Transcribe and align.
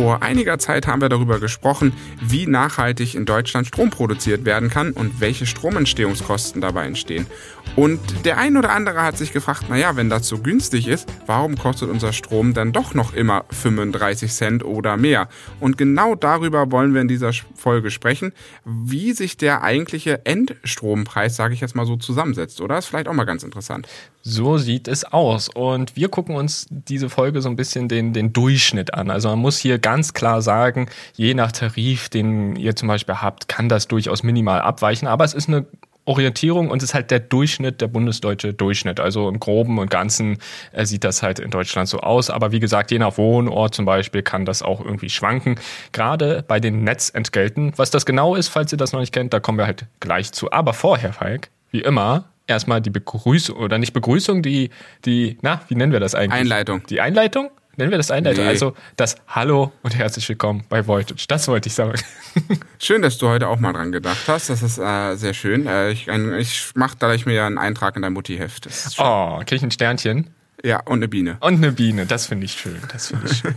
Vor 0.00 0.22
einiger 0.22 0.60
Zeit 0.60 0.86
haben 0.86 1.00
wir 1.00 1.08
darüber 1.08 1.40
gesprochen, 1.40 1.92
wie 2.20 2.46
nachhaltig 2.46 3.16
in 3.16 3.24
Deutschland 3.24 3.66
Strom 3.66 3.90
produziert 3.90 4.44
werden 4.44 4.70
kann 4.70 4.92
und 4.92 5.20
welche 5.20 5.44
Stromentstehungskosten 5.44 6.60
dabei 6.60 6.86
entstehen. 6.86 7.26
Und 7.74 8.00
der 8.24 8.38
ein 8.38 8.56
oder 8.56 8.70
andere 8.70 9.02
hat 9.02 9.18
sich 9.18 9.32
gefragt, 9.32 9.68
naja, 9.68 9.96
wenn 9.96 10.08
das 10.08 10.26
so 10.26 10.38
günstig 10.38 10.88
ist, 10.88 11.08
warum 11.26 11.56
kostet 11.56 11.90
unser 11.90 12.12
Strom 12.12 12.54
dann 12.54 12.72
doch 12.72 12.94
noch 12.94 13.12
immer 13.12 13.44
35 13.50 14.32
Cent 14.32 14.64
oder 14.64 14.96
mehr? 14.96 15.28
Und 15.60 15.78
genau 15.78 16.14
darüber 16.14 16.70
wollen 16.72 16.94
wir 16.94 17.00
in 17.00 17.08
dieser 17.08 17.32
Folge 17.54 17.90
sprechen, 17.90 18.32
wie 18.64 19.12
sich 19.12 19.36
der 19.36 19.62
eigentliche 19.62 20.24
Endstrompreis, 20.26 21.36
sage 21.36 21.54
ich 21.54 21.60
jetzt 21.60 21.76
mal 21.76 21.86
so, 21.86 21.96
zusammensetzt. 21.96 22.60
Oder 22.60 22.78
ist 22.78 22.86
vielleicht 22.86 23.08
auch 23.08 23.14
mal 23.14 23.24
ganz 23.24 23.42
interessant. 23.42 23.86
So 24.22 24.58
sieht 24.58 24.88
es 24.88 25.04
aus. 25.04 25.48
Und 25.48 25.94
wir 25.94 26.08
gucken 26.08 26.34
uns 26.34 26.66
diese 26.70 27.08
Folge 27.08 27.40
so 27.42 27.48
ein 27.48 27.56
bisschen 27.56 27.88
den, 27.88 28.12
den 28.12 28.32
Durchschnitt 28.32 28.92
an. 28.94 29.10
Also 29.10 29.28
man 29.28 29.38
muss 29.38 29.58
hier 29.58 29.78
ganz 29.88 30.12
klar 30.12 30.42
sagen, 30.42 30.90
je 31.14 31.32
nach 31.32 31.50
Tarif, 31.50 32.10
den 32.10 32.56
ihr 32.56 32.76
zum 32.76 32.88
Beispiel 32.88 33.14
habt, 33.14 33.48
kann 33.48 33.70
das 33.70 33.88
durchaus 33.88 34.22
minimal 34.22 34.60
abweichen. 34.60 35.08
Aber 35.08 35.24
es 35.24 35.32
ist 35.32 35.48
eine 35.48 35.64
Orientierung 36.04 36.68
und 36.68 36.82
es 36.82 36.90
ist 36.90 36.94
halt 36.94 37.10
der 37.10 37.20
Durchschnitt, 37.20 37.80
der 37.80 37.88
bundesdeutsche 37.88 38.52
Durchschnitt. 38.52 39.00
Also 39.00 39.30
im 39.30 39.40
Groben 39.40 39.78
und 39.78 39.90
Ganzen 39.90 40.40
äh, 40.72 40.84
sieht 40.84 41.04
das 41.04 41.22
halt 41.22 41.38
in 41.38 41.50
Deutschland 41.50 41.88
so 41.88 42.00
aus. 42.00 42.28
Aber 42.28 42.52
wie 42.52 42.60
gesagt, 42.60 42.90
je 42.90 42.98
nach 42.98 43.16
Wohnort 43.16 43.74
zum 43.74 43.86
Beispiel 43.86 44.20
kann 44.20 44.44
das 44.44 44.60
auch 44.62 44.84
irgendwie 44.84 45.08
schwanken. 45.08 45.58
Gerade 45.92 46.44
bei 46.46 46.60
den 46.60 46.84
Netzentgelten. 46.84 47.72
Was 47.76 47.90
das 47.90 48.04
genau 48.04 48.34
ist, 48.34 48.48
falls 48.48 48.70
ihr 48.70 48.78
das 48.78 48.92
noch 48.92 49.00
nicht 49.00 49.14
kennt, 49.14 49.32
da 49.32 49.40
kommen 49.40 49.56
wir 49.56 49.64
halt 49.64 49.86
gleich 50.00 50.32
zu. 50.32 50.52
Aber 50.52 50.74
vorher, 50.74 51.14
Falk, 51.14 51.48
wie 51.70 51.80
immer, 51.80 52.24
erstmal 52.46 52.82
die 52.82 52.90
Begrüßung 52.90 53.56
oder 53.56 53.78
nicht 53.78 53.94
Begrüßung, 53.94 54.42
die, 54.42 54.68
die, 55.06 55.38
na, 55.40 55.62
wie 55.68 55.76
nennen 55.76 55.92
wir 55.92 56.00
das 56.00 56.14
eigentlich? 56.14 56.42
Einleitung. 56.42 56.82
Die 56.88 57.00
Einleitung? 57.00 57.48
Nennen 57.78 57.92
wir 57.92 57.98
das 57.98 58.10
Einleitung? 58.10 58.42
Nee. 58.42 58.50
Also 58.50 58.74
das 58.96 59.14
Hallo 59.28 59.70
und 59.82 59.96
herzlich 59.96 60.28
willkommen 60.28 60.64
bei 60.68 60.88
Voltage. 60.88 61.26
Das 61.28 61.46
wollte 61.46 61.68
ich 61.68 61.74
sagen. 61.74 61.96
Schön, 62.80 63.02
dass 63.02 63.18
du 63.18 63.28
heute 63.28 63.46
auch 63.46 63.60
mal 63.60 63.72
dran 63.72 63.92
gedacht 63.92 64.26
hast. 64.26 64.50
Das 64.50 64.62
ist 64.64 64.78
äh, 64.78 65.14
sehr 65.14 65.32
schön. 65.32 65.68
Äh, 65.68 65.92
ich 65.92 66.08
ich 66.08 66.72
mache 66.74 66.96
dadurch 66.98 67.24
mir 67.24 67.44
einen 67.44 67.56
Eintrag 67.56 67.94
in 67.94 68.02
dein 68.02 68.14
Mutti-Heft. 68.14 68.68
Oh, 68.98 69.38
kriege 69.46 69.54
ich 69.54 69.62
ein 69.62 69.70
Sternchen? 69.70 70.28
Ja, 70.64 70.80
und 70.80 70.98
eine 70.98 71.06
Biene. 71.06 71.36
Und 71.38 71.58
eine 71.58 71.70
Biene, 71.70 72.04
das 72.04 72.26
finde 72.26 72.46
ich 72.46 72.54
schön. 72.54 72.80
Das 72.90 73.06
finde 73.08 73.28
ich 73.30 73.36
schön. 73.36 73.54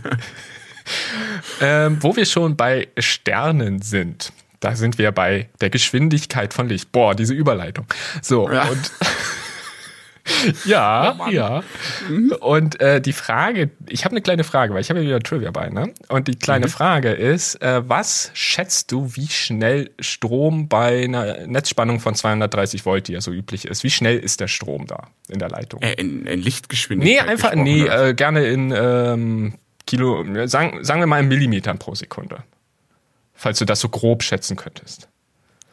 ähm, 1.60 1.98
wo 2.00 2.14
wir 2.14 2.24
schon 2.24 2.54
bei 2.56 2.86
Sternen 2.98 3.82
sind, 3.82 4.32
da 4.60 4.76
sind 4.76 4.98
wir 4.98 5.10
bei 5.10 5.48
der 5.60 5.70
Geschwindigkeit 5.70 6.54
von 6.54 6.68
Licht. 6.68 6.92
Boah, 6.92 7.16
diese 7.16 7.34
Überleitung. 7.34 7.86
So, 8.20 8.48
ja. 8.48 8.68
und 8.68 8.92
ja, 10.64 11.16
oh 11.18 11.30
ja. 11.30 11.62
Mhm. 12.08 12.32
Und 12.40 12.80
äh, 12.80 13.00
die 13.00 13.12
Frage, 13.12 13.70
ich 13.88 14.04
habe 14.04 14.12
eine 14.12 14.22
kleine 14.22 14.44
Frage, 14.44 14.74
weil 14.74 14.80
ich 14.80 14.90
habe 14.90 15.00
ja 15.00 15.06
wieder 15.06 15.20
Trivia 15.20 15.50
bei, 15.50 15.68
ne? 15.68 15.92
Und 16.08 16.28
die 16.28 16.36
kleine 16.36 16.66
mhm. 16.66 16.70
Frage 16.70 17.10
ist, 17.10 17.60
äh, 17.62 17.88
was 17.88 18.30
schätzt 18.34 18.92
du, 18.92 19.14
wie 19.14 19.28
schnell 19.28 19.90
Strom 19.98 20.68
bei 20.68 21.04
einer 21.04 21.46
Netzspannung 21.46 22.00
von 22.00 22.14
230 22.14 22.86
Volt, 22.86 23.08
die 23.08 23.12
ja 23.12 23.20
so 23.20 23.32
üblich 23.32 23.66
ist, 23.66 23.84
wie 23.84 23.90
schnell 23.90 24.18
ist 24.18 24.40
der 24.40 24.48
Strom 24.48 24.86
da 24.86 25.08
in 25.28 25.38
der 25.38 25.48
Leitung? 25.48 25.82
Äh, 25.82 25.94
in, 25.94 26.26
in 26.26 26.40
Lichtgeschwindigkeit? 26.40 27.24
Nee, 27.24 27.30
einfach, 27.30 27.54
nee, 27.54 27.86
äh, 27.86 28.14
gerne 28.14 28.46
in 28.46 28.72
ähm, 28.76 29.54
Kilo, 29.86 30.24
sagen, 30.46 30.84
sagen 30.84 31.00
wir 31.00 31.06
mal 31.06 31.20
in 31.20 31.28
Millimetern 31.28 31.78
pro 31.78 31.94
Sekunde 31.94 32.44
falls 33.42 33.58
du 33.58 33.64
das 33.64 33.80
so 33.80 33.88
grob 33.88 34.22
schätzen 34.22 34.56
könntest. 34.56 35.08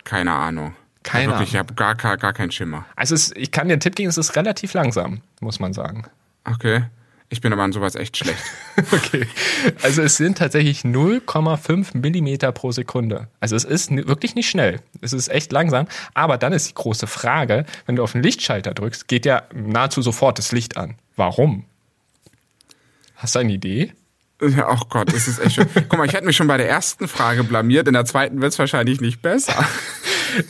Keine 0.03 0.33
Ahnung. 0.33 0.73
Keine 1.03 1.33
Wirklich, 1.33 1.53
ich 1.53 1.55
habe 1.55 1.73
gar, 1.73 1.95
gar, 1.95 2.17
gar 2.17 2.33
keinen 2.33 2.51
Schimmer. 2.51 2.85
Also 2.95 3.15
es, 3.15 3.31
ich 3.35 3.51
kann 3.51 3.67
dir 3.67 3.73
einen 3.73 3.81
Tipp 3.81 3.95
geben, 3.95 4.09
es 4.09 4.17
ist 4.17 4.35
relativ 4.35 4.73
langsam, 4.73 5.21
muss 5.39 5.59
man 5.59 5.73
sagen. 5.73 6.05
Okay. 6.43 6.83
Ich 7.31 7.41
bin 7.41 7.53
aber 7.53 7.61
an 7.61 7.71
sowas 7.71 7.93
echt 7.95 8.17
schlecht. 8.17 8.43
okay. 8.91 9.27
Also 9.83 10.01
es 10.01 10.17
sind 10.17 10.39
tatsächlich 10.39 10.81
0,5 10.81 11.95
Millimeter 11.95 12.51
pro 12.51 12.71
Sekunde. 12.71 13.27
Also 13.39 13.55
es 13.55 13.65
ist 13.65 13.91
wirklich 13.91 14.33
nicht 14.33 14.49
schnell. 14.49 14.81
Es 15.01 15.13
ist 15.13 15.29
echt 15.29 15.51
langsam. 15.51 15.87
Aber 16.15 16.39
dann 16.39 16.53
ist 16.53 16.69
die 16.69 16.73
große 16.73 17.05
Frage, 17.05 17.65
wenn 17.85 17.95
du 17.95 18.03
auf 18.03 18.13
den 18.13 18.23
Lichtschalter 18.23 18.73
drückst, 18.73 19.07
geht 19.07 19.27
ja 19.27 19.43
nahezu 19.53 20.01
sofort 20.01 20.39
das 20.39 20.51
Licht 20.51 20.75
an. 20.75 20.95
Warum? 21.15 21.65
Hast 23.15 23.35
du 23.35 23.39
eine 23.39 23.53
Idee? 23.53 23.93
Ja, 24.41 24.71
oh 24.71 24.85
Gott, 24.89 25.13
das 25.13 25.27
ist 25.27 25.39
echt 25.39 25.55
schön. 25.55 25.67
Guck 25.73 25.97
mal, 25.97 26.05
ich 26.05 26.13
hätte 26.13 26.25
mich 26.25 26.37
schon 26.37 26.47
bei 26.47 26.57
der 26.57 26.69
ersten 26.69 27.07
Frage 27.07 27.43
blamiert, 27.43 27.87
in 27.87 27.93
der 27.93 28.05
zweiten 28.05 28.41
wird 28.41 28.53
es 28.53 28.59
wahrscheinlich 28.59 29.01
nicht 29.01 29.21
besser. 29.21 29.53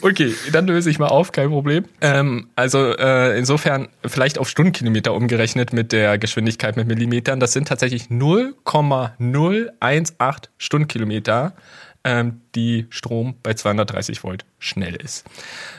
Okay, 0.02 0.34
dann 0.52 0.68
löse 0.68 0.90
ich 0.90 1.00
mal 1.00 1.08
auf, 1.08 1.32
kein 1.32 1.50
Problem. 1.50 1.86
Ähm, 2.02 2.50
also 2.56 2.96
äh, 2.98 3.38
insofern 3.38 3.88
vielleicht 4.06 4.38
auf 4.38 4.50
Stundenkilometer 4.50 5.14
umgerechnet 5.14 5.74
mit 5.74 5.92
der 5.92 6.18
Geschwindigkeit 6.18 6.78
mit 6.78 6.88
Millimetern. 6.88 7.40
Das 7.40 7.54
sind 7.54 7.68
tatsächlich 7.68 8.10
0,018 8.10 10.16
Stundenkilometer, 10.58 11.54
ähm, 12.04 12.42
die 12.56 12.88
Strom 12.90 13.36
bei 13.44 13.54
230 13.54 14.24
Volt 14.24 14.46
schnell 14.60 14.96
ist. 14.96 15.26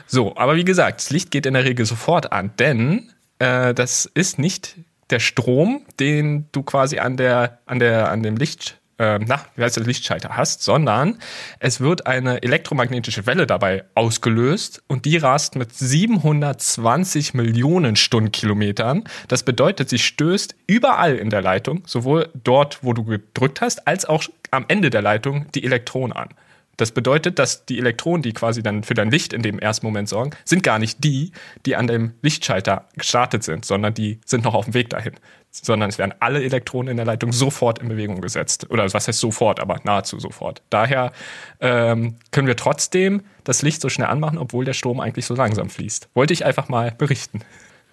So, 0.07 0.35
aber 0.37 0.55
wie 0.55 0.65
gesagt, 0.65 1.01
das 1.01 1.09
Licht 1.09 1.31
geht 1.31 1.45
in 1.45 1.53
der 1.53 1.65
Regel 1.65 1.85
sofort 1.85 2.31
an, 2.31 2.51
denn 2.59 3.09
äh, 3.39 3.73
das 3.73 4.09
ist 4.13 4.39
nicht 4.39 4.75
der 5.09 5.19
Strom, 5.19 5.85
den 5.99 6.45
du 6.51 6.63
quasi 6.63 6.99
an 6.99 7.17
der, 7.17 7.59
an 7.65 7.79
der, 7.79 8.11
an 8.11 8.23
dem 8.23 8.37
Licht, 8.37 8.80
äh, 9.01 9.19
na, 9.25 9.43
wie 9.55 9.63
heißt 9.63 9.77
der 9.77 9.83
Lichtschalter 9.83 10.37
hast, 10.37 10.61
sondern 10.61 11.17
es 11.59 11.81
wird 11.81 12.05
eine 12.05 12.43
elektromagnetische 12.43 13.25
Welle 13.25 13.47
dabei 13.47 13.83
ausgelöst 13.95 14.83
und 14.87 15.05
die 15.05 15.17
rast 15.17 15.55
mit 15.55 15.73
720 15.73 17.33
Millionen 17.33 17.95
Stundenkilometern. 17.95 19.05
Das 19.27 19.41
bedeutet, 19.41 19.89
sie 19.89 19.97
stößt 19.97 20.55
überall 20.67 21.15
in 21.15 21.31
der 21.31 21.41
Leitung, 21.41 21.81
sowohl 21.87 22.29
dort, 22.43 22.83
wo 22.83 22.93
du 22.93 23.03
gedrückt 23.03 23.61
hast, 23.61 23.87
als 23.87 24.05
auch 24.05 24.23
am 24.51 24.65
Ende 24.67 24.91
der 24.91 25.01
Leitung 25.01 25.47
die 25.55 25.63
Elektronen 25.63 26.15
an. 26.15 26.29
Das 26.77 26.91
bedeutet, 26.91 27.37
dass 27.37 27.65
die 27.65 27.79
Elektronen, 27.79 28.21
die 28.21 28.33
quasi 28.33 28.63
dann 28.63 28.83
für 28.83 28.93
dein 28.93 29.11
Licht 29.11 29.33
in 29.33 29.41
dem 29.41 29.59
ersten 29.59 29.85
Moment 29.85 30.09
sorgen, 30.09 30.31
sind 30.45 30.63
gar 30.63 30.79
nicht 30.79 31.03
die, 31.03 31.31
die 31.65 31.75
an 31.75 31.87
dem 31.87 32.13
Lichtschalter 32.21 32.87
gestartet 32.95 33.43
sind, 33.43 33.65
sondern 33.65 33.93
die 33.93 34.19
sind 34.25 34.43
noch 34.43 34.53
auf 34.53 34.65
dem 34.65 34.73
Weg 34.73 34.89
dahin. 34.89 35.13
Sondern 35.51 35.89
es 35.89 35.97
werden 35.97 36.13
alle 36.19 36.43
Elektronen 36.43 36.91
in 36.91 36.97
der 36.97 37.05
Leitung 37.05 37.33
sofort 37.33 37.79
in 37.79 37.89
Bewegung 37.89 38.21
gesetzt. 38.21 38.69
Oder 38.69 38.91
was 38.93 39.07
heißt 39.07 39.19
sofort, 39.19 39.59
aber 39.59 39.79
nahezu 39.83 40.19
sofort. 40.19 40.61
Daher 40.69 41.11
ähm, 41.59 42.15
können 42.31 42.47
wir 42.47 42.55
trotzdem 42.55 43.23
das 43.43 43.61
Licht 43.61 43.81
so 43.81 43.89
schnell 43.89 44.07
anmachen, 44.07 44.37
obwohl 44.37 44.65
der 44.65 44.73
Strom 44.73 44.99
eigentlich 44.99 45.25
so 45.25 45.35
langsam 45.35 45.69
fließt. 45.69 46.09
Wollte 46.13 46.33
ich 46.33 46.45
einfach 46.45 46.69
mal 46.69 46.91
berichten. 46.91 47.41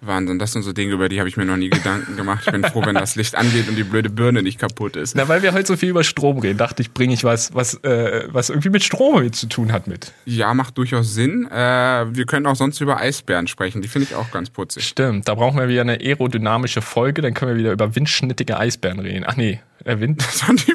Wahnsinn, 0.01 0.39
das 0.39 0.53
sind 0.53 0.63
so 0.63 0.71
Dinge, 0.71 0.93
über 0.93 1.09
die 1.09 1.19
habe 1.19 1.27
ich 1.27 1.35
mir 1.35 1.45
noch 1.45 1.57
nie 1.57 1.69
Gedanken 1.69 2.15
gemacht. 2.15 2.43
Ich 2.45 2.51
bin 2.51 2.63
froh, 2.63 2.85
wenn 2.85 2.95
das 2.95 3.15
Licht 3.15 3.35
angeht 3.35 3.67
und 3.67 3.75
die 3.75 3.83
blöde 3.83 4.09
Birne 4.09 4.41
nicht 4.41 4.59
kaputt 4.59 4.95
ist. 4.95 5.15
Na, 5.15 5.27
weil 5.27 5.43
wir 5.43 5.53
heute 5.53 5.67
so 5.67 5.75
viel 5.75 5.89
über 5.89 6.03
Strom 6.03 6.39
reden, 6.39 6.57
dachte 6.57 6.81
ich, 6.81 6.91
bringe 6.91 7.13
ich 7.13 7.23
was, 7.23 7.53
was, 7.53 7.75
äh, 7.83 8.27
was 8.27 8.49
irgendwie 8.49 8.69
mit 8.69 8.83
Strom 8.83 9.31
zu 9.33 9.47
tun 9.47 9.71
hat 9.71 9.87
mit. 9.87 10.13
Ja, 10.25 10.53
macht 10.53 10.77
durchaus 10.77 11.13
Sinn. 11.13 11.47
Äh, 11.51 12.05
wir 12.15 12.25
können 12.25 12.45
auch 12.45 12.55
sonst 12.55 12.79
über 12.79 12.97
Eisbären 12.97 13.47
sprechen, 13.47 13.81
die 13.81 13.87
finde 13.87 14.07
ich 14.09 14.15
auch 14.15 14.31
ganz 14.31 14.49
putzig. 14.49 14.85
Stimmt, 14.85 15.27
da 15.27 15.35
brauchen 15.35 15.59
wir 15.59 15.67
wieder 15.67 15.81
eine 15.81 15.99
aerodynamische 15.99 16.81
Folge, 16.81 17.21
dann 17.21 17.33
können 17.33 17.51
wir 17.51 17.57
wieder 17.57 17.71
über 17.71 17.95
windschnittige 17.95 18.57
Eisbären 18.57 18.99
reden. 18.99 19.25
Ach 19.27 19.35
nee, 19.35 19.59
äh, 19.85 19.99
Wind 19.99 20.23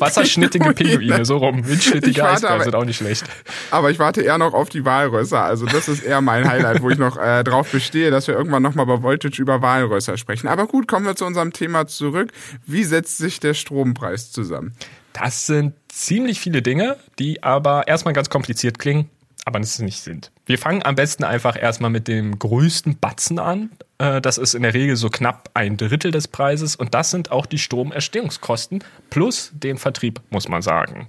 Wasserschnittige 0.00 0.72
Pinguine, 0.72 1.24
so 1.24 1.36
rum. 1.36 1.66
Windschnittige 1.66 2.26
Eisbären 2.26 2.62
sind 2.62 2.74
auch 2.74 2.84
nicht 2.84 2.96
schlecht. 2.96 3.24
Aber 3.70 3.90
ich 3.90 3.98
warte 3.98 4.22
eher 4.22 4.38
noch 4.38 4.54
auf 4.54 4.68
die 4.68 4.84
Walrösser. 4.84 5.42
Also 5.42 5.66
das 5.66 5.88
ist 5.88 6.02
eher 6.02 6.20
mein 6.20 6.48
Highlight, 6.48 6.82
wo 6.82 6.90
ich 6.90 6.98
noch 6.98 7.16
äh, 7.16 7.44
drauf 7.44 7.70
bestehe, 7.70 8.10
dass 8.10 8.26
wir 8.26 8.34
irgendwann 8.34 8.62
nochmal 8.62 8.86
bei 8.86 9.02
Voltage 9.02 9.40
über 9.40 9.62
Walrösser 9.62 10.16
sprechen. 10.16 10.48
Aber 10.48 10.66
gut, 10.66 10.88
kommen 10.88 11.06
wir 11.06 11.16
zu 11.16 11.24
unserem 11.24 11.52
Thema 11.52 11.86
zurück. 11.86 12.32
Wie 12.66 12.84
setzt 12.84 13.18
sich 13.18 13.40
der 13.40 13.54
Strompreis 13.54 14.32
zusammen? 14.32 14.74
Das 15.12 15.46
sind 15.46 15.74
ziemlich 15.88 16.40
viele 16.40 16.60
Dinge, 16.60 16.96
die 17.18 17.42
aber 17.42 17.86
erstmal 17.86 18.14
ganz 18.14 18.28
kompliziert 18.28 18.78
klingen, 18.78 19.08
aber 19.44 19.60
es 19.60 19.78
nicht 19.78 20.00
sind. 20.00 20.30
Wir 20.46 20.58
fangen 20.58 20.82
am 20.84 20.94
besten 20.94 21.24
einfach 21.24 21.60
erstmal 21.60 21.90
mit 21.90 22.08
dem 22.08 22.38
größten 22.38 22.98
Batzen 22.98 23.38
an. 23.38 23.70
Äh, 23.98 24.20
das 24.20 24.38
ist 24.38 24.54
in 24.54 24.62
der 24.62 24.74
Regel 24.74 24.96
so 24.96 25.10
knapp 25.10 25.50
ein 25.54 25.76
Drittel 25.76 26.10
des 26.10 26.28
Preises 26.28 26.76
und 26.76 26.94
das 26.94 27.10
sind 27.10 27.30
auch 27.30 27.46
die 27.46 27.58
Stromerstehungskosten 27.58 28.82
plus 29.10 29.52
den 29.54 29.76
Vertrieb, 29.76 30.20
muss 30.30 30.48
man 30.48 30.62
sagen. 30.62 31.08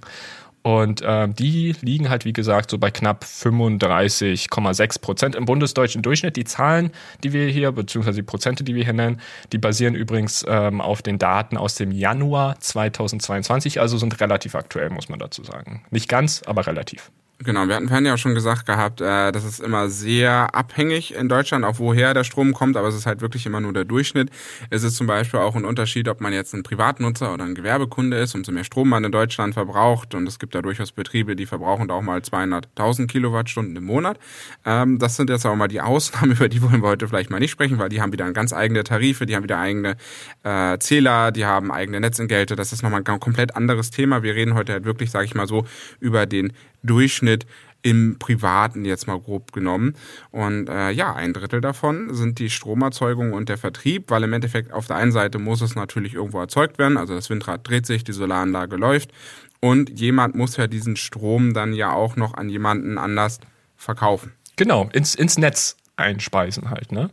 Und 0.66 1.00
äh, 1.00 1.28
die 1.28 1.76
liegen 1.80 2.10
halt, 2.10 2.24
wie 2.24 2.32
gesagt, 2.32 2.72
so 2.72 2.78
bei 2.78 2.90
knapp 2.90 3.22
35,6 3.22 5.00
Prozent 5.00 5.36
im 5.36 5.44
bundesdeutschen 5.44 6.02
Durchschnitt. 6.02 6.34
Die 6.34 6.42
Zahlen, 6.42 6.90
die 7.22 7.32
wir 7.32 7.46
hier, 7.46 7.70
beziehungsweise 7.70 8.16
die 8.16 8.24
Prozente, 8.24 8.64
die 8.64 8.74
wir 8.74 8.82
hier 8.82 8.92
nennen, 8.92 9.20
die 9.52 9.58
basieren 9.58 9.94
übrigens 9.94 10.44
ähm, 10.48 10.80
auf 10.80 11.02
den 11.02 11.18
Daten 11.18 11.56
aus 11.56 11.76
dem 11.76 11.92
Januar 11.92 12.58
2022, 12.58 13.80
also 13.80 13.96
sind 13.96 14.20
relativ 14.20 14.56
aktuell, 14.56 14.90
muss 14.90 15.08
man 15.08 15.20
dazu 15.20 15.44
sagen. 15.44 15.84
Nicht 15.90 16.08
ganz, 16.08 16.42
aber 16.44 16.66
relativ. 16.66 17.12
Genau, 17.38 17.68
wir 17.68 17.74
hatten 17.74 17.88
vorhin 17.88 18.06
ja 18.06 18.14
auch 18.14 18.18
schon 18.18 18.34
gesagt 18.34 18.64
gehabt, 18.64 19.02
äh, 19.02 19.30
das 19.30 19.44
ist 19.44 19.60
immer 19.60 19.90
sehr 19.90 20.54
abhängig 20.54 21.14
in 21.14 21.28
Deutschland, 21.28 21.66
auch 21.66 21.78
woher 21.78 22.14
der 22.14 22.24
Strom 22.24 22.54
kommt, 22.54 22.78
aber 22.78 22.88
es 22.88 22.94
ist 22.94 23.04
halt 23.04 23.20
wirklich 23.20 23.44
immer 23.44 23.60
nur 23.60 23.74
der 23.74 23.84
Durchschnitt. 23.84 24.30
Es 24.70 24.82
ist 24.82 24.96
zum 24.96 25.06
Beispiel 25.06 25.40
auch 25.40 25.54
ein 25.54 25.66
Unterschied, 25.66 26.08
ob 26.08 26.22
man 26.22 26.32
jetzt 26.32 26.54
ein 26.54 26.62
Privatnutzer 26.62 27.34
oder 27.34 27.44
ein 27.44 27.54
Gewerbekunde 27.54 28.16
ist, 28.16 28.34
umso 28.34 28.52
mehr 28.52 28.64
Strom 28.64 28.88
man 28.88 29.04
in 29.04 29.12
Deutschland 29.12 29.52
verbraucht 29.52 30.14
und 30.14 30.26
es 30.26 30.38
gibt 30.38 30.54
da 30.54 30.62
durchaus 30.62 30.92
Betriebe, 30.92 31.36
die 31.36 31.44
verbrauchen 31.44 31.90
auch 31.90 32.00
mal 32.00 32.20
200.000 32.20 33.06
Kilowattstunden 33.06 33.76
im 33.76 33.84
Monat. 33.84 34.18
Ähm, 34.64 34.98
das 34.98 35.16
sind 35.16 35.28
jetzt 35.28 35.44
auch 35.44 35.56
mal 35.56 35.68
die 35.68 35.82
Ausnahmen, 35.82 36.32
über 36.36 36.48
die 36.48 36.62
wollen 36.62 36.82
wir 36.82 36.88
heute 36.88 37.06
vielleicht 37.06 37.28
mal 37.28 37.38
nicht 37.38 37.50
sprechen, 37.50 37.78
weil 37.78 37.90
die 37.90 38.00
haben 38.00 38.12
wieder 38.12 38.32
ganz 38.32 38.54
eigene 38.54 38.82
Tarife, 38.82 39.26
die 39.26 39.36
haben 39.36 39.42
wieder 39.42 39.58
eigene 39.58 39.96
äh, 40.42 40.78
Zähler, 40.78 41.32
die 41.32 41.44
haben 41.44 41.70
eigene 41.70 42.00
Netzentgelte, 42.00 42.56
das 42.56 42.72
ist 42.72 42.82
nochmal 42.82 43.02
ein 43.06 43.20
komplett 43.20 43.56
anderes 43.56 43.90
Thema. 43.90 44.22
Wir 44.22 44.34
reden 44.34 44.54
heute 44.54 44.72
halt 44.72 44.86
wirklich, 44.86 45.10
sage 45.10 45.26
ich 45.26 45.34
mal 45.34 45.46
so, 45.46 45.66
über 46.00 46.24
den 46.24 46.54
Durchschnitt 46.82 47.46
im 47.82 48.18
Privaten 48.18 48.84
jetzt 48.84 49.06
mal 49.06 49.20
grob 49.20 49.52
genommen. 49.52 49.94
Und 50.32 50.68
äh, 50.68 50.90
ja, 50.90 51.14
ein 51.14 51.32
Drittel 51.32 51.60
davon 51.60 52.12
sind 52.12 52.40
die 52.40 52.50
Stromerzeugung 52.50 53.32
und 53.32 53.48
der 53.48 53.58
Vertrieb, 53.58 54.10
weil 54.10 54.24
im 54.24 54.32
Endeffekt 54.32 54.72
auf 54.72 54.88
der 54.88 54.96
einen 54.96 55.12
Seite 55.12 55.38
muss 55.38 55.60
es 55.60 55.76
natürlich 55.76 56.14
irgendwo 56.14 56.40
erzeugt 56.40 56.78
werden, 56.78 56.96
also 56.96 57.14
das 57.14 57.30
Windrad 57.30 57.66
dreht 57.68 57.86
sich, 57.86 58.02
die 58.02 58.12
Solaranlage 58.12 58.74
läuft 58.76 59.12
und 59.60 60.00
jemand 60.00 60.34
muss 60.34 60.56
ja 60.56 60.66
diesen 60.66 60.96
Strom 60.96 61.54
dann 61.54 61.72
ja 61.72 61.92
auch 61.92 62.16
noch 62.16 62.34
an 62.34 62.48
jemanden 62.48 62.98
anders 62.98 63.38
verkaufen. 63.76 64.32
Genau, 64.56 64.88
ins, 64.92 65.14
ins 65.14 65.38
Netz 65.38 65.76
einspeisen 65.96 66.70
halt, 66.70 66.92
ne? 66.92 67.10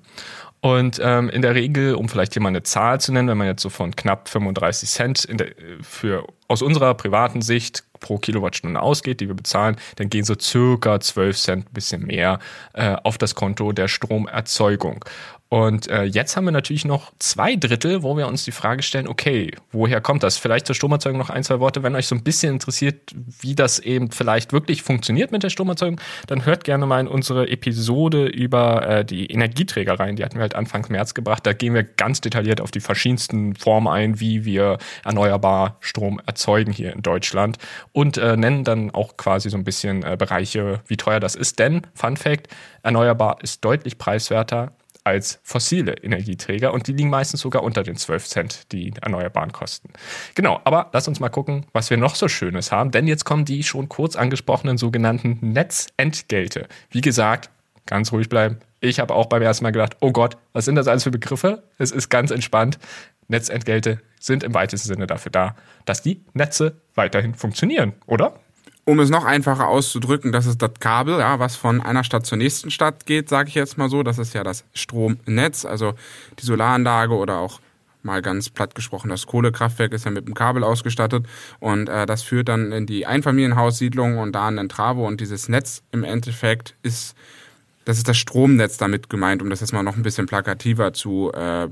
Und 0.61 0.97
ähm, 1.03 1.29
in 1.29 1.41
der 1.41 1.55
Regel, 1.55 1.93
um 1.95 2.07
vielleicht 2.07 2.33
hier 2.33 2.41
mal 2.41 2.47
eine 2.47 2.63
Zahl 2.63 3.01
zu 3.01 3.11
nennen, 3.11 3.27
wenn 3.27 3.37
man 3.37 3.47
jetzt 3.47 3.61
so 3.61 3.69
von 3.69 3.93
knapp 3.93 4.29
35 4.29 4.89
Cent 4.89 5.27
der, 5.29 5.49
für 5.81 6.25
aus 6.47 6.61
unserer 6.61 6.93
privaten 6.93 7.41
Sicht 7.41 7.83
pro 8.03 8.19
Kilowattstunde 8.19 8.79
ausgeht, 8.79 9.19
die 9.19 9.27
wir 9.27 9.33
bezahlen, 9.33 9.77
dann 9.95 10.09
gehen 10.09 10.23
so 10.23 10.35
circa 10.39 10.99
12 10.99 11.37
Cent, 11.37 11.73
bisschen 11.73 12.05
mehr, 12.05 12.37
äh, 12.73 12.95
auf 13.03 13.17
das 13.17 13.33
Konto 13.33 13.71
der 13.71 13.87
Stromerzeugung. 13.87 15.03
Und 15.53 15.87
äh, 15.87 16.05
jetzt 16.05 16.35
haben 16.35 16.45
wir 16.45 16.51
natürlich 16.51 16.83
noch 16.83 17.13
zwei 17.19 17.55
Drittel, 17.55 18.01
wo 18.01 18.17
wir 18.17 18.25
uns 18.25 18.43
die 18.43 18.51
Frage 18.51 18.81
stellen, 18.81 19.07
okay, 19.07 19.51
woher 19.71 20.01
kommt 20.01 20.23
das? 20.23 20.35
Vielleicht 20.35 20.65
zur 20.65 20.73
Stromerzeugung 20.73 21.19
noch 21.19 21.29
ein, 21.29 21.43
zwei 21.43 21.59
Worte. 21.59 21.83
Wenn 21.83 21.93
euch 21.93 22.07
so 22.07 22.15
ein 22.15 22.23
bisschen 22.23 22.53
interessiert, 22.53 23.13
wie 23.39 23.53
das 23.53 23.77
eben 23.77 24.09
vielleicht 24.09 24.51
wirklich 24.51 24.81
funktioniert 24.81 25.31
mit 25.31 25.43
der 25.43 25.51
Stromerzeugung, 25.51 26.01
dann 26.25 26.43
hört 26.47 26.63
gerne 26.63 26.87
mal 26.87 27.01
in 27.01 27.07
unsere 27.07 27.49
Episode 27.49 28.25
über 28.25 28.87
äh, 28.87 29.05
die 29.05 29.27
Energieträger 29.27 29.99
rein. 29.99 30.15
Die 30.15 30.25
hatten 30.25 30.37
wir 30.37 30.41
halt 30.41 30.55
Anfang 30.55 30.87
März 30.89 31.13
gebracht. 31.13 31.45
Da 31.45 31.53
gehen 31.53 31.75
wir 31.75 31.83
ganz 31.83 32.19
detailliert 32.19 32.59
auf 32.59 32.71
die 32.71 32.79
verschiedensten 32.79 33.53
Formen 33.53 33.87
ein, 33.87 34.19
wie 34.19 34.45
wir 34.45 34.79
erneuerbar 35.05 35.77
Strom 35.81 36.19
erzeugen 36.25 36.71
hier 36.71 36.93
in 36.93 37.03
Deutschland 37.03 37.59
und 37.91 38.17
äh, 38.17 38.35
nennen 38.37 38.63
dann 38.63 38.89
auch 38.89 39.17
quasi 39.17 39.51
so 39.51 39.57
ein 39.57 39.63
bisschen 39.63 40.01
äh, 40.01 40.17
Bereiche, 40.17 40.79
wie 40.87 40.97
teuer 40.97 41.19
das 41.19 41.35
ist. 41.35 41.59
Denn, 41.59 41.81
Fun 41.93 42.17
Fact, 42.17 42.47
erneuerbar 42.81 43.37
ist 43.43 43.63
deutlich 43.63 43.99
preiswerter 43.99 44.71
als 45.03 45.39
fossile 45.43 45.93
Energieträger 46.01 46.73
und 46.73 46.87
die 46.87 46.93
liegen 46.93 47.09
meistens 47.09 47.41
sogar 47.41 47.63
unter 47.63 47.83
den 47.83 47.95
12 47.95 48.27
Cent, 48.27 48.71
die 48.71 48.93
erneuerbaren 49.01 49.51
kosten. 49.51 49.89
Genau, 50.35 50.61
aber 50.63 50.89
lass 50.93 51.07
uns 51.07 51.19
mal 51.19 51.29
gucken, 51.29 51.65
was 51.73 51.89
wir 51.89 51.97
noch 51.97 52.15
so 52.15 52.27
Schönes 52.27 52.71
haben, 52.71 52.91
denn 52.91 53.07
jetzt 53.07 53.25
kommen 53.25 53.45
die 53.45 53.63
schon 53.63 53.89
kurz 53.89 54.15
angesprochenen 54.15 54.77
sogenannten 54.77 55.39
Netzentgelte. 55.41 56.67
Wie 56.89 57.01
gesagt, 57.01 57.49
ganz 57.85 58.11
ruhig 58.11 58.29
bleiben. 58.29 58.59
Ich 58.79 58.99
habe 58.99 59.13
auch 59.13 59.27
beim 59.27 59.41
ersten 59.41 59.63
Mal 59.63 59.71
gedacht, 59.71 59.97
oh 60.01 60.11
Gott, 60.11 60.37
was 60.51 60.65
sind 60.65 60.75
das 60.75 60.87
alles 60.87 61.03
für 61.03 61.11
Begriffe? 61.11 61.63
Es 61.77 61.91
ist 61.91 62.09
ganz 62.09 62.31
entspannt. 62.31 62.79
Netzentgelte 63.27 64.01
sind 64.19 64.43
im 64.43 64.53
weitesten 64.53 64.87
Sinne 64.87 65.07
dafür 65.07 65.31
da, 65.31 65.55
dass 65.85 66.01
die 66.01 66.23
Netze 66.33 66.81
weiterhin 66.95 67.33
funktionieren, 67.33 67.93
oder? 68.05 68.39
Um 68.85 68.99
es 68.99 69.09
noch 69.09 69.23
einfacher 69.23 69.69
auszudrücken, 69.69 70.33
das 70.33 70.45
ist 70.45 70.61
das 70.61 70.71
Kabel, 70.79 71.19
ja, 71.19 71.39
was 71.39 71.55
von 71.55 71.81
einer 71.81 72.03
Stadt 72.03 72.25
zur 72.25 72.37
nächsten 72.37 72.69
Stadt 72.69 73.05
geht, 73.05 73.29
sage 73.29 73.47
ich 73.47 73.55
jetzt 73.55 73.77
mal 73.77 73.89
so. 73.89 74.03
Das 74.03 74.17
ist 74.17 74.33
ja 74.33 74.43
das 74.43 74.65
Stromnetz, 74.73 75.63
also 75.63 75.93
die 76.39 76.45
Solaranlage 76.45 77.15
oder 77.15 77.39
auch 77.39 77.61
mal 78.03 78.21
ganz 78.21 78.49
platt 78.49 78.75
gesprochen, 78.75 79.09
das 79.09 79.25
Kohlekraftwerk 79.25 79.93
ist 79.93 80.05
ja 80.05 80.11
mit 80.11 80.25
einem 80.25 80.33
Kabel 80.33 80.63
ausgestattet 80.63 81.25
und 81.59 81.87
äh, 81.87 82.05
das 82.05 82.21
führt 82.21 82.49
dann 82.49 82.71
in 82.71 82.85
die 82.85 83.05
Einfamilienhaussiedlung 83.05 84.17
und 84.17 84.33
da 84.33 84.47
an 84.47 84.57
den 84.57 84.69
Travo 84.69 85.07
und 85.07 85.21
dieses 85.21 85.49
Netz 85.49 85.83
im 85.91 86.03
Endeffekt 86.03 86.75
ist, 86.83 87.15
das 87.85 87.97
ist 87.97 88.07
das 88.07 88.17
Stromnetz 88.17 88.77
damit 88.77 89.09
gemeint, 89.09 89.41
um 89.41 89.49
das 89.49 89.61
jetzt 89.61 89.71
mal 89.71 89.83
noch 89.83 89.95
ein 89.95 90.03
bisschen 90.03 90.25
plakativer 90.25 90.93
zu 90.93 91.31
äh, 91.33 91.67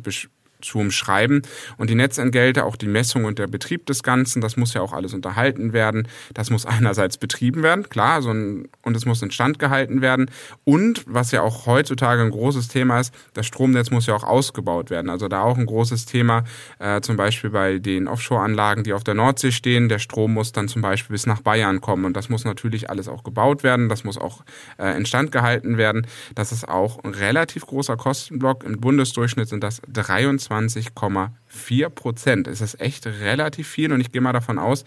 zu 0.62 0.80
umschreiben. 0.80 1.42
Und 1.78 1.90
die 1.90 1.96
Netzentgelte, 1.96 2.66
auch 2.66 2.76
die 2.76 2.88
Messung 2.88 3.26
und 3.26 3.40
der 3.40 3.48
Betrieb 3.48 3.86
des 3.86 4.04
Ganzen, 4.04 4.42
das 4.42 4.58
muss 4.58 4.74
ja 4.74 4.82
auch 4.82 4.94
alles 4.94 5.14
unterhalten 5.14 5.74
werden. 5.74 6.08
Das 6.34 6.50
muss 6.50 6.66
einerseits 6.72 7.18
betrieben 7.18 7.64
werden, 7.64 7.90
klar, 7.90 8.22
so 8.22 8.32
ein, 8.32 8.68
und 8.82 8.96
es 8.96 9.06
muss 9.06 9.22
instand 9.22 9.60
gehalten 9.60 10.02
werden. 10.02 10.30
Und 10.64 11.04
was 11.08 11.32
ja 11.32 11.42
auch 11.42 11.66
heutzutage 11.66 12.22
ein 12.22 12.32
großes 12.32 12.68
Thema 12.68 13.00
ist, 13.00 13.14
das 13.34 13.46
Stromnetz 13.46 13.92
muss 13.92 14.08
ja 14.08 14.16
auch 14.16 14.24
ausgebaut 14.24 14.90
werden. 14.90 15.10
Also 15.10 15.28
da 15.28 15.42
auch 15.42 15.58
ein 15.58 15.66
großes 15.66 16.06
Thema, 16.06 16.44
äh, 16.80 17.02
zum 17.02 17.18
Beispiel 17.18 17.50
bei 17.50 17.80
den 17.80 18.08
Offshore-Anlagen, 18.08 18.84
die 18.84 18.94
auf 18.94 19.04
der 19.04 19.14
Nordsee 19.14 19.52
stehen. 19.52 19.90
Der 19.90 20.00
Strom 20.00 20.34
muss 20.34 20.52
dann 20.52 20.68
zum 20.68 20.82
Beispiel 20.82 21.14
bis 21.14 21.26
nach 21.26 21.42
Bayern 21.42 21.82
kommen. 21.82 22.06
Und 22.06 22.16
das 22.16 22.30
muss 22.30 22.46
natürlich 22.46 22.90
alles 22.90 23.08
auch 23.08 23.24
gebaut 23.24 23.64
werden. 23.64 23.90
Das 23.90 24.04
muss 24.04 24.18
auch 24.18 24.44
äh, 24.78 24.96
instand 24.96 25.32
gehalten 25.32 25.78
werden. 25.78 26.08
Das 26.36 26.52
ist 26.52 26.68
auch 26.68 27.04
ein 27.04 27.14
relativ 27.14 27.66
großer 27.66 27.98
Kostenblock. 27.98 28.64
Im 28.64 28.80
Bundesdurchschnitt 28.80 29.50
sind 29.50 29.64
das 29.64 29.82
23 29.88 30.51
28,4 30.52 31.90
Prozent. 31.90 32.48
Es 32.48 32.62
ist 32.62 32.80
echt 32.80 33.08
relativ 33.08 33.68
viel 33.68 33.92
und 33.92 34.02
ich 34.02 34.12
gehe 34.12 34.22
mal 34.22 34.34
davon 34.34 34.60
aus, 34.60 34.86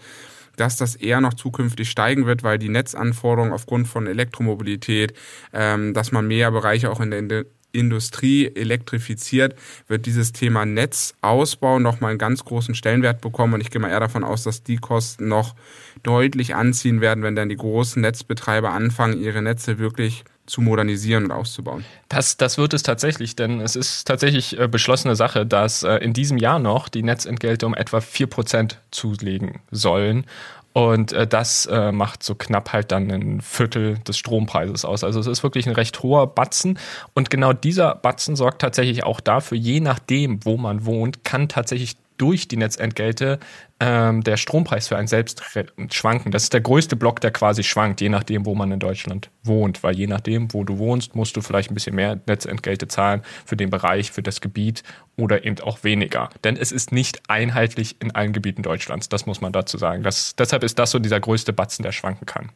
dass 0.55 0.77
das 0.77 0.95
eher 0.95 1.21
noch 1.21 1.33
zukünftig 1.33 1.89
steigen 1.89 2.25
wird, 2.25 2.43
weil 2.43 2.57
die 2.57 2.69
Netzanforderungen 2.69 3.53
aufgrund 3.53 3.87
von 3.87 4.07
Elektromobilität, 4.07 5.13
ähm, 5.53 5.93
dass 5.93 6.11
man 6.11 6.27
mehr 6.27 6.51
Bereiche 6.51 6.91
auch 6.91 7.01
in 7.01 7.11
der 7.11 7.45
Industrie 7.75 8.47
elektrifiziert, 8.55 9.55
wird 9.87 10.05
dieses 10.05 10.31
Thema 10.31 10.65
Netzausbau 10.65 11.79
nochmal 11.79 12.11
einen 12.11 12.19
ganz 12.19 12.45
großen 12.45 12.73
Stellenwert 12.73 13.21
bekommen. 13.21 13.53
Und 13.53 13.61
ich 13.61 13.69
gehe 13.69 13.81
mal 13.81 13.89
eher 13.89 13.99
davon 13.99 14.23
aus, 14.23 14.43
dass 14.43 14.63
die 14.63 14.77
Kosten 14.77 15.27
noch 15.27 15.55
deutlich 16.03 16.55
anziehen 16.55 17.01
werden, 17.01 17.23
wenn 17.23 17.35
dann 17.35 17.49
die 17.49 17.57
großen 17.57 18.01
Netzbetreiber 18.01 18.71
anfangen, 18.71 19.21
ihre 19.21 19.41
Netze 19.41 19.77
wirklich 19.77 20.23
zu 20.45 20.61
modernisieren 20.61 21.25
und 21.25 21.31
auszubauen. 21.31 21.85
Das, 22.09 22.37
das 22.37 22.57
wird 22.57 22.73
es 22.73 22.83
tatsächlich, 22.83 23.35
denn 23.35 23.61
es 23.61 23.75
ist 23.75 24.05
tatsächlich 24.05 24.59
äh, 24.59 24.67
beschlossene 24.67 25.15
Sache, 25.15 25.45
dass 25.45 25.83
äh, 25.83 25.95
in 25.97 26.13
diesem 26.13 26.37
Jahr 26.37 26.59
noch 26.59 26.87
die 26.87 27.03
Netzentgelte 27.03 27.65
um 27.65 27.73
etwa 27.73 27.97
4% 27.97 28.75
zulegen 28.91 29.59
sollen. 29.71 30.25
Und 30.73 31.13
äh, 31.13 31.25
das 31.25 31.67
äh, 31.67 31.93
macht 31.93 32.21
so 32.21 32.35
knapp 32.35 32.73
halt 32.73 32.91
dann 32.91 33.09
ein 33.09 33.39
Viertel 33.39 33.97
des 33.99 34.17
Strompreises 34.17 34.83
aus. 34.83 35.05
Also 35.05 35.21
es 35.21 35.27
ist 35.27 35.41
wirklich 35.41 35.67
ein 35.67 35.73
recht 35.73 36.03
hoher 36.03 36.27
Batzen. 36.27 36.77
Und 37.13 37.29
genau 37.29 37.53
dieser 37.53 37.95
Batzen 37.95 38.35
sorgt 38.35 38.61
tatsächlich 38.61 39.05
auch 39.05 39.21
dafür, 39.21 39.57
je 39.57 39.79
nachdem, 39.79 40.43
wo 40.43 40.57
man 40.57 40.85
wohnt, 40.85 41.23
kann 41.23 41.47
tatsächlich 41.47 41.95
durch 42.17 42.49
die 42.49 42.57
Netzentgelte 42.57 43.39
ähm, 43.79 44.23
der 44.23 44.37
Strompreis 44.37 44.87
für 44.87 44.97
einen 44.97 45.07
selbst 45.07 45.43
schwanken. 45.91 46.31
Das 46.31 46.43
ist 46.43 46.53
der 46.53 46.61
größte 46.61 46.95
Block, 46.95 47.19
der 47.19 47.31
quasi 47.31 47.63
schwankt, 47.63 47.99
je 47.99 48.09
nachdem, 48.09 48.45
wo 48.45 48.55
man 48.55 48.71
in 48.71 48.79
Deutschland 48.79 49.29
wohnt. 49.43 49.83
Weil 49.83 49.95
je 49.95 50.07
nachdem, 50.07 50.53
wo 50.53 50.63
du 50.63 50.77
wohnst, 50.77 51.15
musst 51.15 51.35
du 51.35 51.41
vielleicht 51.41 51.71
ein 51.71 51.73
bisschen 51.73 51.95
mehr 51.95 52.19
Netzentgelte 52.25 52.87
zahlen 52.87 53.21
für 53.45 53.57
den 53.57 53.69
Bereich, 53.69 54.11
für 54.11 54.23
das 54.23 54.39
Gebiet 54.39 54.83
oder 55.17 55.43
eben 55.43 55.59
auch 55.59 55.83
weniger. 55.83 56.29
Denn 56.43 56.55
es 56.55 56.71
ist 56.71 56.91
nicht 56.91 57.29
einheitlich 57.29 57.97
in 58.01 58.11
allen 58.11 58.31
Gebieten 58.31 58.63
Deutschlands. 58.63 59.09
Das 59.09 59.25
muss 59.25 59.41
man 59.41 59.51
dazu 59.51 59.77
sagen. 59.77 60.03
Das, 60.03 60.35
deshalb 60.35 60.63
ist 60.63 60.79
das 60.79 60.91
so 60.91 60.99
dieser 60.99 61.19
größte 61.19 61.51
Batzen, 61.51 61.83
der 61.83 61.91
schwanken 61.91 62.25
kann. 62.25 62.51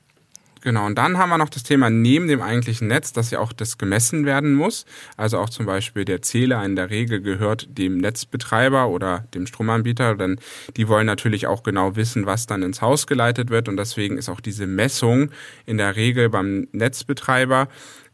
Genau, 0.62 0.86
und 0.88 0.96
dann 0.96 1.18
haben 1.18 1.30
wir 1.30 1.38
noch 1.38 1.50
das 1.50 1.64
Thema 1.64 1.90
neben 1.90 2.28
dem 2.28 2.42
eigentlichen 2.42 2.90
Netz, 2.90 3.14
dass 3.14 3.32
ja 3.32 3.40
auch 3.40 3.54
das 3.54 3.78
gemessen 3.78 4.26
werden 4.26 4.56
muss. 4.56 4.86
Also 5.16 5.38
auch 5.38 5.50
zum 5.50 5.66
Beispiel 5.66 6.04
der 6.04 6.22
Zähler 6.22 6.64
in 6.66 6.76
der 6.76 6.90
Regel 6.90 7.22
gehört 7.22 7.70
dem 7.78 7.98
Netzbetreiber 7.98 8.90
oder 8.90 9.26
dem 9.34 9.48
Stromanbieter, 9.48 10.16
denn 10.16 10.38
die 10.76 10.90
wollen 10.90 11.06
natürlich 11.06 11.48
auch 11.48 11.64
genau 11.64 11.96
wissen, 11.96 12.26
was 12.26 12.46
dann 12.46 12.62
ins 12.62 12.82
Haus 12.82 13.08
geleitet 13.08 13.50
wird. 13.50 13.70
Und 13.70 13.78
deswegen 13.78 14.18
ist 14.18 14.28
auch 14.28 14.42
diese 14.42 14.68
Messung 14.68 15.32
in 15.66 15.78
der 15.78 15.96
Regel 15.96 16.30
beim 16.30 16.68
Netzbetreiber 16.74 17.70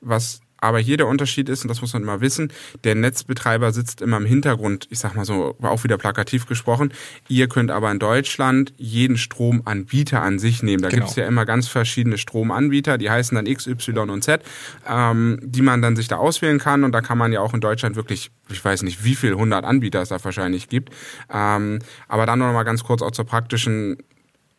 was 0.05 0.41
aber 0.57 0.79
hier 0.79 0.97
der 0.97 1.07
Unterschied 1.07 1.49
ist, 1.49 1.63
und 1.63 1.67
das 1.67 1.81
muss 1.81 1.93
man 1.93 2.03
immer 2.03 2.21
wissen, 2.21 2.51
der 2.83 2.95
Netzbetreiber 2.95 3.71
sitzt 3.71 4.01
immer 4.01 4.17
im 4.17 4.25
Hintergrund, 4.25 4.87
ich 4.89 4.99
sag 4.99 5.15
mal 5.15 5.25
so, 5.25 5.55
auch 5.61 5.83
wieder 5.83 5.97
plakativ 5.97 6.45
gesprochen. 6.45 6.93
Ihr 7.27 7.47
könnt 7.47 7.71
aber 7.71 7.91
in 7.91 7.99
Deutschland 7.99 8.73
jeden 8.77 9.17
Stromanbieter 9.17 10.21
an 10.21 10.39
sich 10.39 10.63
nehmen. 10.63 10.81
Da 10.81 10.89
genau. 10.89 11.01
gibt 11.01 11.11
es 11.11 11.15
ja 11.15 11.27
immer 11.27 11.45
ganz 11.45 11.67
verschiedene 11.67 12.17
Stromanbieter, 12.17 12.97
die 12.97 13.09
heißen 13.09 13.35
dann 13.35 13.45
X, 13.45 13.67
Y 13.67 14.09
und 14.09 14.23
Z, 14.23 14.41
ähm, 14.87 15.39
die 15.43 15.61
man 15.61 15.81
dann 15.81 15.95
sich 15.95 16.07
da 16.07 16.17
auswählen 16.17 16.59
kann. 16.59 16.83
Und 16.83 16.91
da 16.91 17.01
kann 17.01 17.17
man 17.17 17.31
ja 17.31 17.41
auch 17.41 17.53
in 17.53 17.61
Deutschland 17.61 17.95
wirklich, 17.95 18.31
ich 18.49 18.63
weiß 18.63 18.83
nicht, 18.83 19.03
wie 19.03 19.15
viel 19.15 19.35
hundert 19.35 19.65
Anbieter 19.65 20.01
es 20.01 20.09
da 20.09 20.23
wahrscheinlich 20.23 20.69
gibt. 20.69 20.91
Ähm, 21.31 21.79
aber 22.07 22.25
dann 22.25 22.39
noch 22.39 22.53
mal 22.53 22.63
ganz 22.63 22.83
kurz 22.83 23.01
auch 23.01 23.11
zur 23.11 23.25
praktischen 23.25 23.97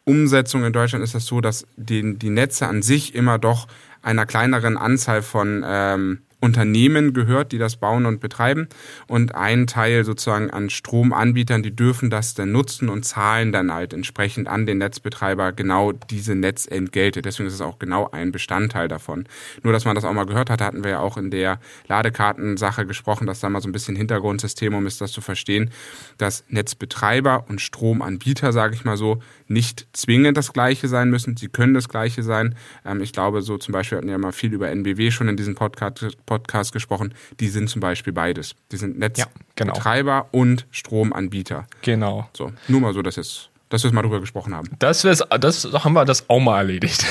Umsetzung 0.06 0.64
in 0.64 0.72
Deutschland 0.72 1.02
ist 1.04 1.14
das 1.14 1.26
so, 1.26 1.40
dass 1.40 1.66
die, 1.76 2.16
die 2.16 2.30
Netze 2.30 2.66
an 2.66 2.80
sich 2.80 3.14
immer 3.14 3.38
doch 3.38 3.66
einer 4.02 4.24
kleineren 4.24 4.76
Anzahl 4.76 5.20
von 5.20 5.64
ähm, 5.66 6.22
Unternehmen 6.40 7.14
gehört, 7.14 7.52
die 7.52 7.58
das 7.58 7.76
bauen 7.76 8.06
und 8.06 8.20
betreiben 8.20 8.68
und 9.06 9.34
ein 9.34 9.66
Teil 9.66 10.04
sozusagen 10.04 10.50
an 10.50 10.70
Stromanbietern, 10.70 11.62
die 11.62 11.74
dürfen 11.74 12.10
das 12.10 12.34
dann 12.34 12.52
nutzen 12.52 12.88
und 12.88 13.04
zahlen 13.04 13.52
dann 13.52 13.72
halt 13.72 13.94
entsprechend 13.94 14.46
an 14.46 14.66
den 14.66 14.78
Netzbetreiber 14.78 15.52
genau 15.52 15.92
diese 15.92 16.34
Netzentgelte. 16.34 17.22
Deswegen 17.22 17.46
ist 17.46 17.54
es 17.54 17.60
auch 17.60 17.78
genau 17.78 18.10
ein 18.10 18.32
Bestandteil 18.32 18.88
davon. 18.88 19.26
Nur, 19.62 19.72
dass 19.72 19.84
man 19.84 19.94
das 19.94 20.04
auch 20.04 20.12
mal 20.12 20.26
gehört 20.26 20.50
hat, 20.50 20.60
hatten 20.60 20.84
wir 20.84 20.92
ja 20.92 21.00
auch 21.00 21.16
in 21.16 21.30
der 21.30 21.58
Ladekartensache 21.88 22.86
gesprochen, 22.86 23.26
dass 23.26 23.40
da 23.40 23.48
mal 23.48 23.62
so 23.62 23.68
ein 23.68 23.72
bisschen 23.72 23.96
Hintergrundsystem, 23.96 24.74
um 24.74 24.86
ist 24.86 25.00
das 25.00 25.12
zu 25.12 25.20
verstehen, 25.20 25.70
dass 26.18 26.44
Netzbetreiber 26.48 27.46
und 27.48 27.60
Stromanbieter, 27.60 28.52
sage 28.52 28.74
ich 28.74 28.84
mal 28.84 28.96
so, 28.96 29.20
nicht 29.48 29.86
zwingend 29.92 30.36
das 30.36 30.52
Gleiche 30.52 30.88
sein 30.88 31.10
müssen. 31.10 31.36
Sie 31.36 31.48
können 31.48 31.74
das 31.74 31.88
Gleiche 31.88 32.22
sein. 32.22 32.54
Ähm, 32.84 33.00
ich 33.00 33.12
glaube, 33.12 33.42
so 33.42 33.58
zum 33.58 33.72
Beispiel 33.72 33.98
hatten 33.98 34.08
wir 34.08 34.12
ja 34.12 34.18
mal 34.18 34.32
viel 34.32 34.52
über 34.52 34.68
NBW 34.68 35.10
schon 35.10 35.28
in 35.28 35.36
diesem 35.36 35.54
Podcast 35.54 36.16
Podcast 36.26 36.72
gesprochen, 36.72 37.14
die 37.40 37.48
sind 37.48 37.70
zum 37.70 37.80
Beispiel 37.80 38.12
beides. 38.12 38.54
Die 38.72 38.76
sind 38.76 38.98
Netzbetreiber 38.98 40.10
ja, 40.10 40.20
genau. 40.20 40.28
und 40.32 40.66
Stromanbieter. 40.70 41.66
Genau. 41.82 42.28
So, 42.32 42.52
nur 42.68 42.80
mal 42.80 42.92
so, 42.92 43.02
dass 43.02 43.16
jetzt 43.16 43.50
dass 43.68 43.82
wir 43.82 43.88
es 43.88 43.94
mal 43.94 44.02
drüber 44.02 44.20
gesprochen 44.20 44.54
haben. 44.54 44.68
Das, 44.78 45.02
das 45.02 45.64
haben 45.72 45.92
wir 45.92 46.04
das 46.04 46.30
auch 46.30 46.38
mal 46.38 46.58
erledigt. 46.58 47.04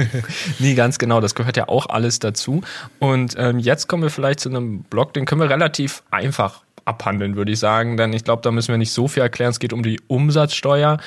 Nie 0.58 0.74
ganz 0.74 0.98
genau, 0.98 1.20
das 1.20 1.34
gehört 1.34 1.58
ja 1.58 1.68
auch 1.68 1.86
alles 1.90 2.18
dazu. 2.18 2.62
Und 2.98 3.34
ähm, 3.36 3.58
jetzt 3.58 3.88
kommen 3.88 4.02
wir 4.02 4.10
vielleicht 4.10 4.40
zu 4.40 4.48
einem 4.48 4.84
Blog, 4.84 5.12
den 5.12 5.26
können 5.26 5.40
wir 5.40 5.50
relativ 5.50 6.02
einfach 6.10 6.62
abhandeln, 6.88 7.36
würde 7.36 7.52
ich 7.52 7.58
sagen. 7.58 7.96
Denn 7.96 8.12
ich 8.12 8.24
glaube, 8.24 8.42
da 8.42 8.50
müssen 8.50 8.68
wir 8.68 8.78
nicht 8.78 8.92
so 8.92 9.06
viel 9.06 9.22
erklären. 9.22 9.50
Es 9.50 9.60
geht 9.60 9.72
um 9.72 9.82
die 9.82 10.00
Umsatzsteuer. 10.08 10.98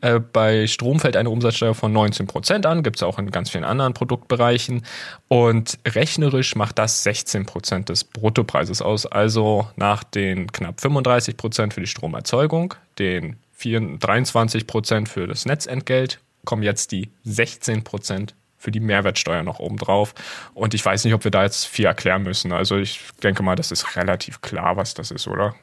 Äh, 0.00 0.20
bei 0.20 0.66
Strom 0.66 1.00
fällt 1.00 1.16
eine 1.16 1.30
Umsatzsteuer 1.30 1.74
von 1.74 1.92
19 1.92 2.26
Prozent 2.26 2.66
an. 2.66 2.82
Gibt 2.82 2.96
es 2.96 3.02
auch 3.02 3.18
in 3.18 3.30
ganz 3.30 3.50
vielen 3.50 3.64
anderen 3.64 3.94
Produktbereichen. 3.94 4.84
Und 5.28 5.78
rechnerisch 5.86 6.56
macht 6.56 6.78
das 6.78 7.02
16 7.04 7.46
Prozent 7.46 7.88
des 7.88 8.04
Bruttopreises 8.04 8.82
aus. 8.82 9.06
Also 9.06 9.68
nach 9.76 10.04
den 10.04 10.52
knapp 10.52 10.80
35 10.80 11.36
Prozent 11.36 11.74
für 11.74 11.80
die 11.80 11.86
Stromerzeugung, 11.86 12.74
den 12.98 13.36
23 13.62 14.66
Prozent 14.66 15.08
für 15.08 15.26
das 15.26 15.46
Netzentgelt, 15.46 16.20
kommen 16.44 16.62
jetzt 16.62 16.92
die 16.92 17.10
16 17.24 17.84
Prozent 17.84 18.34
für 18.58 18.70
die 18.70 18.80
Mehrwertsteuer 18.80 19.42
noch 19.42 19.60
obendrauf. 19.60 20.14
Und 20.54 20.74
ich 20.74 20.84
weiß 20.84 21.04
nicht, 21.04 21.14
ob 21.14 21.24
wir 21.24 21.30
da 21.30 21.44
jetzt 21.44 21.66
viel 21.66 21.86
erklären 21.86 22.24
müssen. 22.24 22.52
Also 22.52 22.76
ich 22.76 23.00
denke 23.22 23.42
mal, 23.42 23.56
das 23.56 23.70
ist 23.70 23.96
relativ 23.96 24.40
klar, 24.40 24.76
was 24.76 24.94
das 24.94 25.10
ist, 25.10 25.28
oder? 25.28 25.54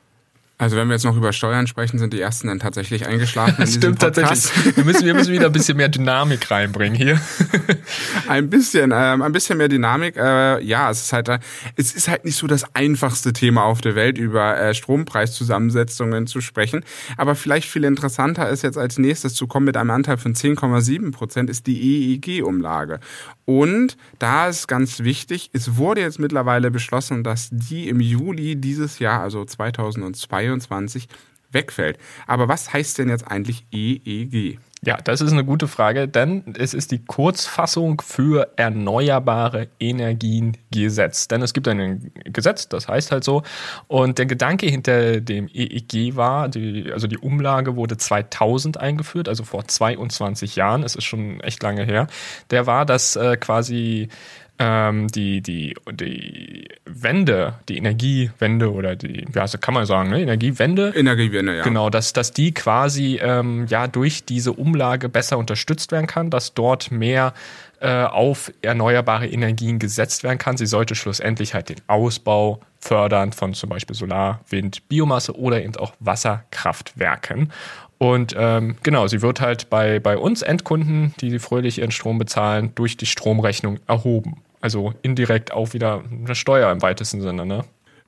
Also 0.58 0.78
wenn 0.78 0.88
wir 0.88 0.94
jetzt 0.94 1.04
noch 1.04 1.18
über 1.18 1.34
Steuern 1.34 1.68
sprechen, 1.68 2.00
sind 2.00 2.14
die 2.14 2.22
ersten 2.22 2.48
dann 2.48 2.60
tatsächlich 2.60 3.06
eingeschlafen. 3.06 3.56
Das 3.58 3.74
stimmt 3.76 4.00
tatsächlich. 4.00 4.78
Wir 4.78 4.86
müssen, 4.86 5.06
wir 5.06 5.14
müssen 5.14 5.34
wieder 5.34 5.48
ein 5.48 5.52
bisschen 5.52 5.76
mehr 5.76 5.90
Dynamik 5.90 6.50
reinbringen 6.50 6.96
hier. 6.96 7.20
ein 8.30 8.50
bisschen, 8.50 8.94
ähm, 8.96 9.22
ein 9.22 9.34
bisschen 9.34 9.58
mehr 9.58 9.68
Dynamik. 9.68 10.16
Äh, 10.16 10.64
ja, 10.64 10.90
es 10.90 11.02
ist 11.02 11.14
halt, 11.14 11.28
äh, 11.28 11.40
es 11.76 11.94
ist 11.94 12.08
halt 12.08 12.24
nicht 12.24 12.38
so 12.38 12.48
das 12.48 12.64
einfachste 12.74 13.34
Thema 13.34 13.66
auf 13.66 13.82
der 13.82 13.96
Welt, 13.96 14.18
über 14.18 14.58
äh, 14.58 14.74
Strompreiszusammensetzungen 14.74 16.26
zu 16.26 16.40
sprechen. 16.40 16.86
Aber 17.18 17.36
vielleicht 17.36 17.68
viel 17.70 17.84
interessanter 17.84 18.48
ist 18.48 18.62
jetzt 18.62 18.78
als 18.78 18.98
nächstes 18.98 19.34
zu 19.34 19.48
kommen 19.48 19.66
mit 19.66 19.76
einem 19.76 19.92
Anteil 19.92 20.16
von 20.16 20.36
10,7 20.36 21.12
Prozent 21.12 21.50
ist 21.50 21.68
die 21.68 22.16
EEG-Umlage. 22.16 23.02
Und 23.44 23.98
da 24.20 24.48
ist 24.48 24.68
ganz 24.68 25.02
wichtig, 25.02 25.52
es 25.54 25.76
wurde 25.78 26.02
jetzt 26.02 26.18
mittlerweile 26.18 26.72
beschlossen, 26.72 27.24
dass 27.24 27.50
die 27.52 27.90
im 27.90 28.00
Juli 28.00 28.56
dieses 28.56 29.00
Jahr, 29.00 29.22
also 29.22 29.44
2022, 30.46 31.08
wegfällt. 31.52 31.98
Aber 32.28 32.48
was 32.48 32.72
heißt 32.72 33.00
denn 33.00 33.10
jetzt 33.10 33.28
eigentlich 33.28 33.66
EEG? 33.72 34.60
Ja, 34.84 34.98
das 34.98 35.20
ist 35.22 35.32
eine 35.32 35.44
gute 35.44 35.68
Frage, 35.68 36.08
denn 36.08 36.54
es 36.60 36.76
ist 36.76 36.92
die 36.92 37.04
Kurzfassung 37.04 38.04
für 38.06 38.50
Erneuerbare 38.56 39.68
Energien 39.80 40.58
Gesetz. 40.72 41.28
Denn 41.28 41.42
es 41.42 41.54
gibt 41.54 41.68
ein 41.68 42.12
Gesetz, 42.26 42.70
das 42.70 42.88
heißt 42.88 43.12
halt 43.12 43.24
so. 43.24 43.42
Und 43.88 44.20
der 44.20 44.28
Gedanke 44.28 44.68
hinter 44.68 45.22
dem 45.22 45.48
EEG 45.52 46.16
war, 46.16 46.50
die, 46.50 46.92
also 46.94 47.08
die 47.08 47.18
Umlage 47.18 47.76
wurde 47.76 47.98
2000 47.98 48.80
eingeführt, 48.80 49.28
also 49.28 49.44
vor 49.44 49.68
22 49.68 50.56
Jahren, 50.56 50.84
es 50.84 50.96
ist 50.96 51.06
schon 51.06 51.40
echt 51.40 51.64
lange 51.64 51.84
her. 51.84 52.06
Der 52.52 52.68
war, 52.68 52.86
dass 52.86 53.16
äh, 53.16 53.38
quasi 53.38 54.10
ähm, 54.58 55.08
die, 55.10 55.42
die, 55.42 55.76
die 55.92 56.70
Wende, 56.86 57.56
die 57.68 57.78
Energiewende 57.78 58.72
oder 58.72 58.96
die, 58.96 59.26
ja, 59.34 59.48
so 59.48 59.58
kann 59.58 59.74
man 59.74 59.86
sagen, 59.86 60.10
ne? 60.10 60.22
Energiewende. 60.22 60.94
Energiewende, 60.96 61.58
ja. 61.58 61.64
Genau, 61.64 61.90
dass, 61.90 62.14
dass 62.14 62.32
die 62.32 62.54
quasi 62.54 63.20
ähm, 63.22 63.66
ja 63.68 63.88
durch 63.88 64.24
diese 64.24 64.54
Umlage 64.54 65.10
besser 65.10 65.38
unterstützt 65.38 65.92
werden 65.92 66.08
kann, 66.08 66.30
dass 66.30 66.54
dort 66.54 66.92
mehr 66.92 67.34
äh, 67.82 68.04
auf 68.06 68.52
erneuerbare 68.62 69.28
Energien 69.28 69.80
gesetzt 69.80 70.24
werden 70.24 70.38
kann. 70.38 70.56
Sie 70.56 70.66
sollte 70.66 70.96
schlussendlich 70.96 71.54
halt 71.54 71.70
den 71.70 71.82
Ausbau 71.88 72.62
fördern 72.80 73.34
von 73.34 73.54
zum 73.54 73.70
Beispiel 73.70 73.96
Solar, 73.96 74.40
Wind, 74.50 74.88
Biomasse 74.88 75.38
oder 75.38 75.62
eben 75.62 75.76
auch 75.76 75.94
Wasserkraftwerken. 76.00 77.52
Und 77.98 78.36
ähm, 78.38 78.76
genau, 78.84 79.08
sie 79.08 79.22
wird 79.22 79.42
halt 79.42 79.70
bei, 79.70 80.00
bei 80.00 80.18
uns 80.18 80.42
Endkunden, 80.42 81.14
die 81.22 81.40
fröhlich 81.40 81.80
ihren 81.80 81.92
Strom 81.92 82.18
bezahlen, 82.18 82.72
durch 82.76 82.98
die 82.98 83.06
Stromrechnung 83.06 83.80
erhoben. 83.88 84.42
Also 84.62 84.94
indirekt 85.02 85.54
auch 85.54 85.74
wieder 85.74 86.04
eine 86.12 86.36
Steuer 86.36 86.72
im 86.72 86.82
weitesten 86.82 87.22
Sinne, 87.22 87.46
ne? 87.46 87.64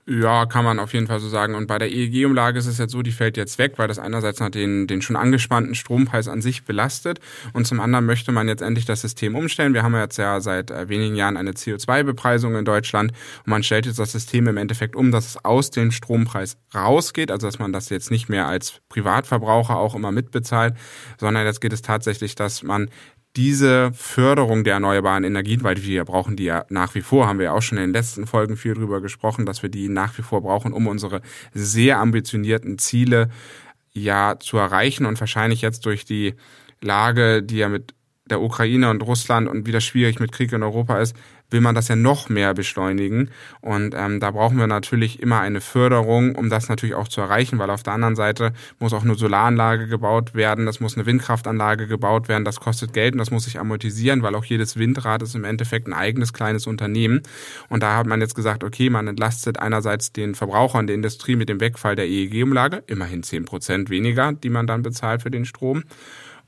Ja, 0.10 0.46
kann 0.46 0.64
man 0.64 0.80
auf 0.80 0.94
jeden 0.94 1.06
Fall 1.06 1.20
so 1.20 1.28
sagen. 1.28 1.54
Und 1.54 1.68
bei 1.68 1.78
der 1.80 1.92
EEG-Umlage 1.92 2.58
ist 2.58 2.66
es 2.66 2.78
jetzt 2.78 2.94
so, 2.94 3.02
die 3.02 3.12
fällt 3.12 3.36
jetzt 3.36 3.58
weg, 3.58 3.74
weil 3.76 3.90
das 3.90 4.00
einerseits 4.00 4.40
noch 4.40 4.50
den, 4.50 4.88
den 4.88 5.02
schon 5.02 5.18
angespannten 5.18 5.76
Strompreis 5.76 6.30
an 6.30 6.42
sich 6.42 6.64
belastet 6.64 7.20
und 7.52 7.68
zum 7.68 7.82
anderen 7.82 8.06
möchte 8.06 8.32
man 8.32 8.48
jetzt 8.48 8.62
endlich 8.62 8.86
das 8.86 9.02
System 9.02 9.36
umstellen. 9.36 9.74
Wir 9.74 9.84
haben 9.84 9.94
jetzt 9.96 10.16
ja 10.16 10.40
seit 10.40 10.72
äh, 10.72 10.88
wenigen 10.88 11.18
Jahren 11.18 11.36
eine 11.36 11.52
CO2-Bepreisung 11.52 12.56
in 12.56 12.64
Deutschland 12.64 13.12
und 13.12 13.50
man 13.50 13.64
stellt 13.64 13.86
jetzt 13.86 14.00
das 14.00 14.14
System 14.14 14.48
im 14.48 14.56
Endeffekt 14.56 14.96
um, 14.96 15.12
dass 15.12 15.28
es 15.28 15.44
aus 15.44 15.72
dem 15.72 15.92
Strompreis 15.92 16.56
rausgeht, 16.74 17.30
also 17.30 17.46
dass 17.46 17.60
man 17.60 17.74
das 17.74 17.90
jetzt 17.90 18.10
nicht 18.10 18.30
mehr 18.30 18.48
als 18.48 18.80
Privatverbraucher 18.88 19.76
auch 19.76 19.94
immer 19.94 20.14
mitbezahlt, 20.14 20.76
sondern 21.20 21.46
jetzt 21.46 21.60
geht 21.60 21.74
es 21.74 21.82
tatsächlich, 21.82 22.36
dass 22.36 22.64
man 22.64 22.90
diese 23.38 23.92
Förderung 23.94 24.64
der 24.64 24.74
erneuerbaren 24.74 25.24
Energien, 25.24 25.64
weil 25.64 25.82
wir 25.84 26.04
brauchen 26.04 26.36
die 26.36 26.46
ja 26.46 26.66
nach 26.70 26.96
wie 26.96 27.02
vor, 27.02 27.28
haben 27.28 27.38
wir 27.38 27.46
ja 27.46 27.54
auch 27.54 27.62
schon 27.62 27.78
in 27.78 27.86
den 27.86 27.94
letzten 27.94 28.26
Folgen 28.26 28.58
viel 28.58 28.74
drüber 28.74 29.00
gesprochen, 29.00 29.46
dass 29.46 29.62
wir 29.62 29.70
die 29.70 29.88
nach 29.88 30.18
wie 30.18 30.24
vor 30.24 30.42
brauchen, 30.42 30.74
um 30.74 30.88
unsere 30.88 31.22
sehr 31.54 32.00
ambitionierten 32.00 32.80
Ziele 32.80 33.30
ja 33.94 34.38
zu 34.40 34.58
erreichen 34.58 35.06
und 35.06 35.20
wahrscheinlich 35.20 35.62
jetzt 35.62 35.86
durch 35.86 36.04
die 36.04 36.34
Lage, 36.82 37.44
die 37.44 37.58
ja 37.58 37.70
mit 37.70 37.94
der 38.30 38.42
Ukraine 38.42 38.90
und 38.90 39.02
Russland 39.04 39.48
und 39.48 39.68
wie 39.68 39.72
das 39.72 39.84
schwierig 39.84 40.20
mit 40.20 40.32
Krieg 40.32 40.52
in 40.52 40.64
Europa 40.64 41.00
ist, 41.00 41.16
will 41.50 41.62
man 41.62 41.76
das 41.76 41.88
ja 41.88 41.96
noch 41.96 42.30
mehr 42.30 42.54
beschleunigen. 42.54 43.30
Und 43.62 43.96
ähm, 43.96 44.20
da 44.20 44.32
brauchen 44.32 44.58
wir 44.58 44.68
natürlich 44.68 45.22
immer 45.22 45.40
eine 45.40 45.62
Förderung, 45.62 46.36
um 46.36 46.50
das 46.50 46.70
natürlich 46.70 46.96
auch 46.96 47.08
zu 47.08 47.22
erreichen, 47.22 47.60
weil 47.60 47.70
auf 47.70 47.84
der 47.84 47.94
anderen 47.94 48.16
Seite 48.16 48.54
muss 48.80 48.94
auch 48.94 49.04
eine 49.04 49.16
Solaranlage 49.16 49.88
gebaut 49.88 50.36
werden, 50.36 50.66
das 50.66 50.80
muss 50.80 50.96
eine 50.96 51.06
Windkraftanlage 51.06 51.88
gebaut 51.88 52.28
werden, 52.28 52.44
das 52.44 52.60
kostet 52.60 52.94
Geld 52.94 53.14
und 53.14 53.20
das 53.20 53.32
muss 53.32 53.46
sich 53.46 53.60
amortisieren, 53.60 54.22
weil 54.24 54.36
auch 54.36 54.46
jedes 54.46 54.78
Windrad 54.78 55.22
ist 55.22 55.36
im 55.36 55.44
Endeffekt 55.44 55.88
ein 55.88 55.94
eigenes 55.94 56.34
kleines 56.34 56.68
Unternehmen. 56.68 57.22
Und 57.70 57.84
da 57.84 57.98
hat 57.98 58.08
man 58.08 58.22
jetzt 58.22 58.36
gesagt, 58.36 58.64
okay, 58.64 58.90
man 58.90 59.08
entlastet 59.08 59.60
einerseits 59.60 60.12
den 60.12 60.36
Verbraucher 60.36 60.80
und 60.80 60.88
die 60.88 60.94
Industrie 60.94 61.36
mit 61.36 61.50
dem 61.50 61.62
Wegfall 61.62 61.96
der 61.96 62.08
EEG-Umlage, 62.08 62.84
immerhin 62.88 63.24
zehn 63.24 63.46
Prozent 63.46 63.90
weniger, 63.90 64.34
die 64.34 64.50
man 64.50 64.68
dann 64.68 64.82
bezahlt 64.82 65.22
für 65.22 65.32
den 65.32 65.46
Strom. 65.46 65.84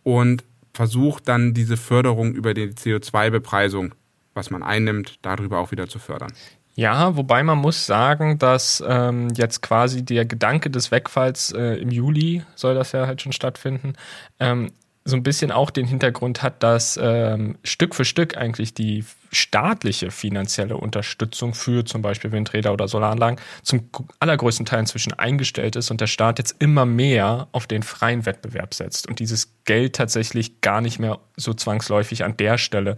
Und 0.04 0.44
versucht 0.74 1.28
dann 1.28 1.54
diese 1.54 1.78
Förderung 1.78 2.34
über 2.34 2.54
die 2.54 2.68
CO2-Bepreisung 2.68 3.94
was 4.40 4.50
man 4.50 4.64
einnimmt, 4.64 5.20
darüber 5.22 5.60
auch 5.60 5.72
wieder 5.72 5.88
zu 5.88 6.00
fördern. 6.00 6.32
Ja, 6.76 7.18
wobei 7.18 7.44
man 7.44 7.58
muss 7.58 7.86
sagen, 7.86 8.40
dass 8.40 8.82
ähm, 8.88 9.28
jetzt 9.36 9.62
quasi 9.62 10.06
der 10.06 10.26
Gedanke 10.26 10.70
des 10.70 10.92
Wegfalls 10.92 11.52
äh, 11.52 11.74
im 11.76 11.92
Juli 11.92 12.44
soll 12.56 12.74
das 12.74 12.94
ja 12.94 13.06
halt 13.06 13.22
schon 13.22 13.34
stattfinden, 13.34 13.94
ähm, 14.40 14.72
so 15.04 15.16
ein 15.18 15.24
bisschen 15.24 15.52
auch 15.52 15.72
den 15.72 15.86
Hintergrund 15.86 16.42
hat, 16.42 16.64
dass 16.64 16.98
ähm, 17.02 17.58
Stück 17.64 17.96
für 17.96 18.06
Stück 18.06 18.38
eigentlich 18.38 18.74
die 18.74 19.04
staatliche 19.32 20.12
finanzielle 20.12 20.78
Unterstützung 20.78 21.54
für 21.54 21.84
zum 21.84 22.02
Beispiel 22.02 22.32
Windräder 22.32 22.72
oder 22.72 22.88
Solaranlagen 22.88 23.40
zum 23.62 23.90
allergrößten 24.20 24.66
Teil 24.66 24.82
inzwischen 24.82 25.14
eingestellt 25.14 25.76
ist 25.76 25.92
und 25.92 26.00
der 26.00 26.08
Staat 26.08 26.38
jetzt 26.40 26.56
immer 26.60 26.86
mehr 26.86 27.48
auf 27.52 27.68
den 27.68 27.84
freien 27.84 28.26
Wettbewerb 28.26 28.74
setzt 28.74 29.08
und 29.08 29.20
dieses 29.20 29.54
Geld 29.70 29.96
tatsächlich 29.96 30.62
gar 30.62 30.82
nicht 30.82 30.98
mehr 30.98 31.20
so 31.38 31.54
zwangsläufig 31.54 32.24
an 32.24 32.36
der 32.38 32.58
Stelle 32.58 32.96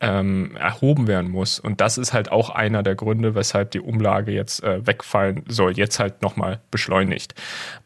ähm, 0.00 0.56
erhoben 0.56 1.06
werden 1.06 1.30
muss. 1.30 1.60
Und 1.60 1.82
das 1.82 1.98
ist 1.98 2.14
halt 2.14 2.32
auch 2.32 2.48
einer 2.48 2.82
der 2.82 2.94
Gründe, 2.94 3.34
weshalb 3.34 3.72
die 3.72 3.80
Umlage 3.80 4.32
jetzt 4.32 4.64
äh, 4.64 4.86
wegfallen 4.86 5.44
soll, 5.48 5.76
jetzt 5.76 5.98
halt 5.98 6.22
nochmal 6.22 6.62
beschleunigt. 6.70 7.34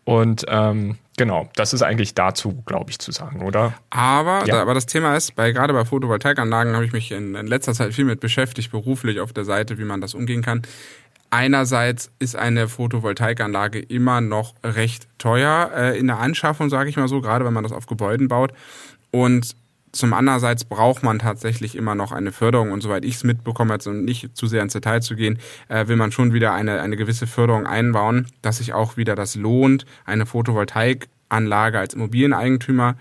Und 0.05 0.45
ähm, 0.47 0.99
genau, 1.17 1.49
das 1.57 1.73
ist 1.73 1.83
eigentlich 1.83 2.15
dazu, 2.15 2.63
glaube 2.65 2.93
ich, 2.93 3.01
zu 3.01 3.11
sagen, 3.11 3.43
oder? 3.43 3.75
Aber, 3.91 4.47
ja. 4.47 4.63
aber 4.63 4.73
das 4.73 4.87
Thema 4.87 5.17
ist, 5.17 5.35
bei, 5.35 5.51
gerade 5.51 5.73
bei 5.73 5.85
Photovoltaikanlagen 5.85 6.75
habe 6.75 6.85
ich 6.85 6.93
mich 6.93 7.11
in, 7.11 7.35
in 7.35 7.49
letzter 7.49 7.75
Zeit 7.75 7.93
viel 7.93 8.05
mit 8.05 8.21
beschäftigt, 8.21 8.71
beruflich 8.71 9.19
auf 9.19 9.33
der 9.33 9.45
Seite, 9.45 9.79
wie 9.79 9.85
man 9.85 10.01
das 10.01 10.15
umgehen 10.15 10.43
kann. 10.43 10.63
Einerseits 11.31 12.11
ist 12.19 12.37
eine 12.37 12.69
Photovoltaikanlage 12.69 13.81
immer 13.81 14.21
noch 14.21 14.55
recht 14.65 15.09
teuer 15.19 15.71
äh, 15.75 15.99
in 15.99 16.07
der 16.07 16.19
Anschaffung, 16.19 16.71
sage 16.71 16.89
ich 16.89 16.97
mal 16.97 17.09
so, 17.09 17.21
gerade 17.21 17.45
wenn 17.45 17.53
man 17.53 17.65
das 17.65 17.73
auf 17.73 17.87
Gebäuden 17.87 18.29
baut. 18.29 18.53
Und 19.11 19.55
Zum 19.93 20.13
andererseits 20.13 20.65
braucht 20.65 21.03
man 21.03 21.19
tatsächlich 21.19 21.75
immer 21.75 21.95
noch 21.95 22.13
eine 22.13 22.31
Förderung 22.31 22.73
und 22.73 22.83
soweit 22.83 23.05
ich 23.05 23.15
es 23.17 23.25
mitbekomme, 23.25 23.73
jetzt 23.73 23.87
um 23.87 24.05
nicht 24.05 24.37
zu 24.37 24.47
sehr 24.47 24.63
ins 24.63 24.75
Detail 24.75 25.01
zu 25.01 25.17
gehen, 25.17 25.39
äh, 25.69 25.89
will 25.89 25.97
man 25.97 26.13
schon 26.13 26.33
wieder 26.35 26.53
eine, 26.53 26.81
eine 26.83 26.97
gewisse 26.97 27.27
Förderung 27.27 27.67
einbauen, 27.67 28.27
dass 28.43 28.59
sich 28.59 28.75
auch 28.75 28.97
wieder 28.97 29.15
das 29.15 29.35
lohnt, 29.35 29.87
eine 30.05 30.27
Photovoltaikanlage 30.27 31.79
als 31.79 31.95
Immobilieneigentümer 31.95 32.97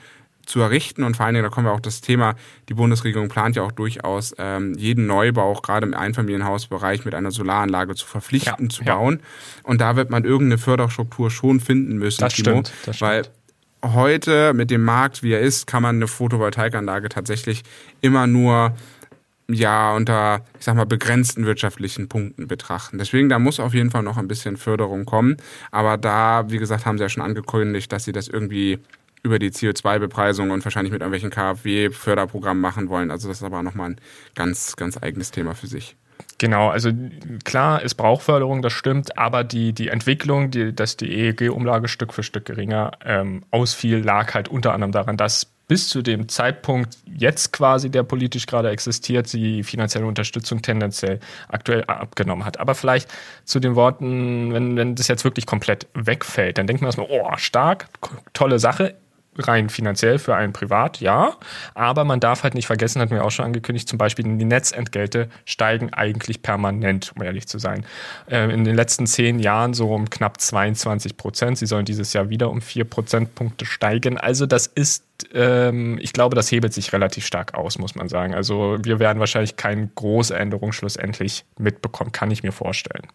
zu 0.47 0.61
errichten 0.61 1.03
und 1.03 1.17
vor 1.17 1.25
allen 1.25 1.35
Dingen, 1.35 1.43
da 1.43 1.49
kommen 1.49 1.67
wir 1.67 1.73
auch 1.73 1.79
das 1.79 2.01
Thema, 2.01 2.35
die 2.69 2.73
Bundesregierung 2.73 3.27
plant 3.27 3.55
ja 3.55 3.63
auch 3.63 3.71
durchaus, 3.71 4.33
ähm, 4.37 4.73
jeden 4.77 5.05
Neubau, 5.05 5.51
auch 5.51 5.61
gerade 5.61 5.85
im 5.85 5.93
Einfamilienhausbereich, 5.93 7.05
mit 7.05 7.13
einer 7.13 7.31
Solaranlage 7.31 7.95
zu 7.95 8.07
verpflichten, 8.07 8.65
ja, 8.65 8.69
zu 8.69 8.83
bauen. 8.83 9.19
Ja. 9.21 9.69
Und 9.69 9.81
da 9.81 9.95
wird 9.95 10.09
man 10.09 10.23
irgendeine 10.23 10.57
Förderstruktur 10.57 11.29
schon 11.29 11.59
finden 11.59 11.97
müssen, 11.97 12.21
das 12.21 12.33
Timo, 12.33 12.49
stimmt, 12.49 12.73
das 12.85 13.01
weil 13.01 13.23
heute 13.83 14.53
mit 14.53 14.71
dem 14.71 14.83
Markt, 14.83 15.21
wie 15.21 15.33
er 15.33 15.41
ist, 15.41 15.67
kann 15.67 15.83
man 15.83 15.97
eine 15.97 16.07
Photovoltaikanlage 16.07 17.09
tatsächlich 17.09 17.63
immer 18.01 18.25
nur 18.25 18.73
ja 19.49 19.95
unter, 19.95 20.45
ich 20.59 20.65
sag 20.65 20.75
mal, 20.75 20.85
begrenzten 20.85 21.45
wirtschaftlichen 21.45 22.09
Punkten 22.09 22.47
betrachten. 22.47 22.97
Deswegen, 22.97 23.29
da 23.29 23.39
muss 23.39 23.59
auf 23.59 23.73
jeden 23.73 23.91
Fall 23.91 24.03
noch 24.03 24.17
ein 24.17 24.27
bisschen 24.27 24.57
Förderung 24.57 25.05
kommen. 25.05 25.37
Aber 25.71 25.97
da, 25.97 26.49
wie 26.49 26.57
gesagt, 26.57 26.85
haben 26.85 26.97
sie 26.97 27.03
ja 27.03 27.09
schon 27.09 27.23
angekündigt, 27.23 27.91
dass 27.91 28.03
sie 28.03 28.11
das 28.11 28.27
irgendwie 28.27 28.79
über 29.27 29.39
die 29.39 29.51
CO2-Bepreisung 29.51 30.49
und 30.51 30.65
wahrscheinlich 30.65 30.91
mit 30.91 31.01
irgendwelchen 31.01 31.29
KfW-Förderprogrammen 31.29 32.61
machen 32.61 32.89
wollen. 32.89 33.11
Also 33.11 33.27
das 33.27 33.37
ist 33.37 33.43
aber 33.43 33.61
nochmal 33.61 33.91
ein 33.91 34.01
ganz, 34.33 34.75
ganz 34.75 34.97
eigenes 35.01 35.31
Thema 35.31 35.53
für 35.53 35.67
sich. 35.67 35.95
Genau, 36.39 36.69
also 36.69 36.91
klar, 37.43 37.83
es 37.83 37.93
braucht 37.95 38.23
Förderung, 38.23 38.61
das 38.61 38.73
stimmt, 38.73 39.17
aber 39.17 39.43
die, 39.43 39.73
die 39.73 39.89
Entwicklung, 39.89 40.51
die, 40.51 40.73
dass 40.73 40.95
die 40.97 41.11
EEG-Umlage 41.11 41.87
Stück 41.87 42.13
für 42.13 42.23
Stück 42.23 42.45
geringer 42.45 42.91
ähm, 43.03 43.43
ausfiel, 43.51 43.99
lag 43.99 44.33
halt 44.33 44.47
unter 44.47 44.73
anderem 44.73 44.91
daran, 44.91 45.17
dass 45.17 45.47
bis 45.67 45.89
zu 45.89 46.01
dem 46.01 46.29
Zeitpunkt 46.29 46.97
jetzt 47.05 47.51
quasi, 47.51 47.89
der 47.89 48.03
politisch 48.03 48.45
gerade 48.45 48.69
existiert, 48.69 49.31
die 49.33 49.63
finanzielle 49.63 50.05
Unterstützung 50.05 50.61
tendenziell 50.61 51.19
aktuell 51.49 51.83
abgenommen 51.85 52.45
hat. 52.45 52.59
Aber 52.59 52.73
vielleicht 52.73 53.09
zu 53.43 53.59
den 53.59 53.75
Worten, 53.75 54.53
wenn, 54.53 54.77
wenn 54.77 54.95
das 54.95 55.07
jetzt 55.09 55.25
wirklich 55.25 55.45
komplett 55.45 55.87
wegfällt, 55.93 56.57
dann 56.57 56.67
denkt 56.67 56.81
man 56.81 56.87
erstmal, 56.87 57.07
oh, 57.09 57.35
stark, 57.35 57.87
tolle 58.33 58.59
Sache 58.59 58.95
rein 59.37 59.69
finanziell 59.69 60.19
für 60.19 60.35
einen 60.35 60.53
privat, 60.53 60.99
ja. 60.99 61.33
Aber 61.73 62.03
man 62.03 62.19
darf 62.19 62.43
halt 62.43 62.53
nicht 62.53 62.67
vergessen, 62.67 63.01
hatten 63.01 63.15
wir 63.15 63.23
auch 63.23 63.31
schon 63.31 63.45
angekündigt, 63.45 63.87
zum 63.87 63.97
Beispiel 63.97 64.25
die 64.25 64.45
Netzentgelte 64.45 65.29
steigen 65.45 65.93
eigentlich 65.93 66.41
permanent, 66.41 67.13
um 67.15 67.23
ehrlich 67.23 67.47
zu 67.47 67.59
sein. 67.59 67.85
Ähm, 68.29 68.49
in 68.49 68.63
den 68.63 68.75
letzten 68.75 69.07
zehn 69.07 69.39
Jahren 69.39 69.73
so 69.73 69.93
um 69.93 70.09
knapp 70.09 70.39
22 70.39 71.17
Prozent. 71.17 71.57
Sie 71.57 71.65
sollen 71.65 71.85
dieses 71.85 72.13
Jahr 72.13 72.29
wieder 72.29 72.49
um 72.49 72.61
vier 72.61 72.85
Prozentpunkte 72.85 73.65
steigen. 73.65 74.17
Also 74.17 74.45
das 74.45 74.67
ist 74.67 75.03
ähm, 75.33 75.97
ich 75.99 76.13
glaube, 76.13 76.35
das 76.35 76.51
hebelt 76.51 76.73
sich 76.73 76.93
relativ 76.93 77.25
stark 77.25 77.55
aus, 77.55 77.79
muss 77.79 77.95
man 77.95 78.09
sagen. 78.09 78.35
Also 78.35 78.77
wir 78.81 78.99
werden 78.99 79.19
wahrscheinlich 79.19 79.55
keine 79.55 79.87
große 79.95 80.37
Änderung 80.37 80.71
schlussendlich 80.71 81.45
mitbekommen, 81.57 82.11
kann 82.11 82.31
ich 82.31 82.43
mir 82.43 82.51
vorstellen. 82.51 83.07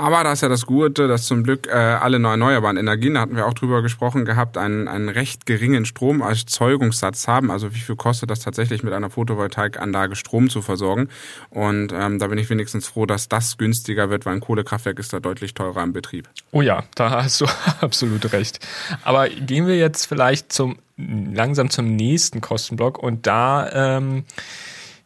Aber 0.00 0.24
da 0.24 0.32
ist 0.32 0.40
ja 0.40 0.48
das 0.48 0.64
Gute, 0.64 1.08
dass 1.08 1.26
zum 1.26 1.44
Glück 1.44 1.66
äh, 1.66 1.72
alle 1.72 2.16
erneuerbaren 2.16 2.78
Energien, 2.78 3.14
da 3.14 3.20
hatten 3.20 3.36
wir 3.36 3.46
auch 3.46 3.52
drüber 3.52 3.82
gesprochen 3.82 4.24
gehabt, 4.24 4.56
einen, 4.56 4.88
einen 4.88 5.10
recht 5.10 5.44
geringen 5.44 5.84
Stromerzeugungssatz 5.84 7.28
haben. 7.28 7.50
Also 7.50 7.74
wie 7.74 7.80
viel 7.80 7.96
kostet 7.96 8.30
das 8.30 8.40
tatsächlich 8.40 8.82
mit 8.82 8.94
einer 8.94 9.10
Photovoltaikanlage 9.10 10.16
Strom 10.16 10.48
zu 10.48 10.62
versorgen? 10.62 11.10
Und 11.50 11.92
ähm, 11.92 12.18
da 12.18 12.28
bin 12.28 12.38
ich 12.38 12.48
wenigstens 12.48 12.88
froh, 12.88 13.04
dass 13.04 13.28
das 13.28 13.58
günstiger 13.58 14.08
wird, 14.08 14.24
weil 14.24 14.36
ein 14.36 14.40
Kohlekraftwerk 14.40 14.98
ist 14.98 15.12
da 15.12 15.20
deutlich 15.20 15.52
teurer 15.52 15.82
im 15.82 15.92
Betrieb. 15.92 16.30
Oh 16.50 16.62
ja, 16.62 16.84
da 16.94 17.22
hast 17.22 17.42
du 17.42 17.46
absolut 17.82 18.32
recht. 18.32 18.58
Aber 19.04 19.28
gehen 19.28 19.66
wir 19.66 19.76
jetzt 19.76 20.06
vielleicht 20.06 20.50
zum 20.50 20.78
langsam 20.96 21.68
zum 21.68 21.94
nächsten 21.96 22.40
Kostenblock 22.40 22.98
und 22.98 23.26
da 23.26 23.96
ähm, 23.98 24.24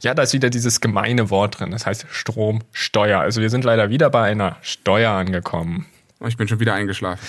ja, 0.05 0.15
da 0.15 0.23
ist 0.23 0.33
wieder 0.33 0.51
dieses 0.51 0.81
gemeine 0.81 1.31
Wort 1.31 1.59
drin. 1.59 1.71
Das 1.71 1.87
heißt 1.87 2.07
Stromsteuer. 2.11 3.21
Also 3.21 3.41
wir 3.41 3.51
sind 3.51 3.65
leider 3.65 3.91
wieder 3.91 4.11
bei 4.11 4.23
einer 4.23 4.57
Steuer 4.63 5.13
angekommen. 5.13 5.87
Oh, 6.21 6.27
ich 6.27 6.37
bin 6.37 6.49
schon 6.49 6.61
wieder 6.61 6.75
eingeschlafen. 6.75 7.21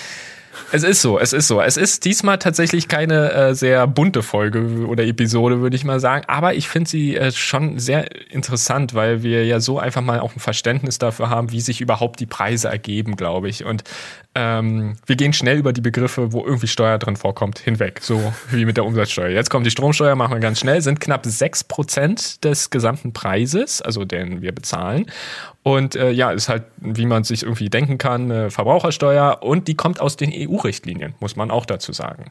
Es 0.72 0.82
ist 0.82 1.02
so, 1.02 1.18
es 1.18 1.32
ist 1.32 1.48
so. 1.48 1.60
Es 1.60 1.76
ist 1.76 2.04
diesmal 2.04 2.38
tatsächlich 2.38 2.88
keine 2.88 3.32
äh, 3.32 3.54
sehr 3.54 3.86
bunte 3.86 4.22
Folge 4.22 4.86
oder 4.86 5.04
Episode, 5.04 5.60
würde 5.60 5.76
ich 5.76 5.84
mal 5.84 6.00
sagen. 6.00 6.24
Aber 6.28 6.54
ich 6.54 6.68
finde 6.68 6.88
sie 6.88 7.16
äh, 7.16 7.30
schon 7.30 7.78
sehr 7.78 8.08
interessant, 8.30 8.94
weil 8.94 9.22
wir 9.22 9.44
ja 9.44 9.60
so 9.60 9.78
einfach 9.78 10.02
mal 10.02 10.20
auch 10.20 10.34
ein 10.34 10.40
Verständnis 10.40 10.98
dafür 10.98 11.30
haben, 11.30 11.52
wie 11.52 11.60
sich 11.60 11.80
überhaupt 11.80 12.20
die 12.20 12.26
Preise 12.26 12.68
ergeben, 12.68 13.16
glaube 13.16 13.48
ich. 13.48 13.64
Und 13.64 13.84
ähm, 14.38 14.96
wir 15.06 15.16
gehen 15.16 15.32
schnell 15.32 15.56
über 15.56 15.72
die 15.72 15.80
Begriffe, 15.80 16.32
wo 16.32 16.44
irgendwie 16.44 16.66
Steuer 16.66 16.98
drin 16.98 17.16
vorkommt, 17.16 17.58
hinweg. 17.58 18.00
So 18.02 18.34
wie 18.50 18.66
mit 18.66 18.76
der 18.76 18.84
Umsatzsteuer. 18.84 19.30
Jetzt 19.30 19.48
kommt 19.48 19.64
die 19.64 19.70
Stromsteuer, 19.70 20.14
machen 20.14 20.34
wir 20.34 20.40
ganz 20.40 20.60
schnell, 20.60 20.82
sind 20.82 21.00
knapp 21.00 21.24
sechs 21.24 21.64
Prozent 21.64 22.44
des 22.44 22.68
gesamten 22.68 23.14
Preises, 23.14 23.80
also 23.80 24.04
den 24.04 24.42
wir 24.42 24.52
bezahlen. 24.52 25.06
Und 25.62 25.96
äh, 25.96 26.10
ja, 26.10 26.30
ist 26.30 26.50
halt, 26.50 26.64
wie 26.76 27.06
man 27.06 27.24
sich 27.24 27.42
irgendwie 27.42 27.70
denken 27.70 27.96
kann, 27.96 28.50
Verbrauchersteuer 28.50 29.42
und 29.42 29.68
die 29.68 29.74
kommt 29.74 30.00
aus 30.00 30.16
den 30.16 30.30
EU-Richtlinien, 30.32 31.14
muss 31.18 31.34
man 31.34 31.50
auch 31.50 31.64
dazu 31.64 31.92
sagen. 31.92 32.26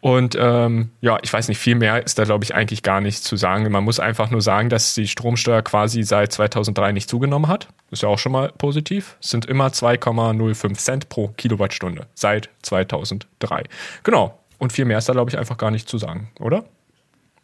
Und 0.00 0.36
ähm, 0.38 0.90
ja, 1.00 1.18
ich 1.22 1.32
weiß 1.32 1.48
nicht, 1.48 1.58
viel 1.58 1.74
mehr 1.74 2.02
ist 2.04 2.18
da, 2.18 2.24
glaube 2.24 2.44
ich, 2.44 2.54
eigentlich 2.54 2.82
gar 2.82 3.00
nicht 3.00 3.22
zu 3.22 3.36
sagen. 3.36 3.70
Man 3.70 3.84
muss 3.84 4.00
einfach 4.00 4.30
nur 4.30 4.40
sagen, 4.40 4.70
dass 4.70 4.94
die 4.94 5.06
Stromsteuer 5.06 5.62
quasi 5.62 6.02
seit 6.02 6.32
2003 6.32 6.92
nicht 6.92 7.08
zugenommen 7.08 7.48
hat. 7.48 7.68
Ist 7.90 8.02
ja 8.02 8.08
auch 8.08 8.18
schon 8.18 8.32
mal 8.32 8.52
positiv. 8.56 9.16
Es 9.20 9.30
sind 9.30 9.46
immer 9.46 9.68
2,05 9.68 10.74
Cent 10.74 11.08
pro 11.08 11.28
Kilowattstunde 11.28 12.06
seit 12.14 12.48
2003. 12.62 13.64
Genau. 14.02 14.38
Und 14.58 14.72
viel 14.72 14.84
mehr 14.84 14.98
ist 14.98 15.08
da, 15.08 15.12
glaube 15.12 15.30
ich, 15.30 15.38
einfach 15.38 15.56
gar 15.56 15.70
nicht 15.70 15.88
zu 15.88 15.98
sagen, 15.98 16.30
oder? 16.38 16.64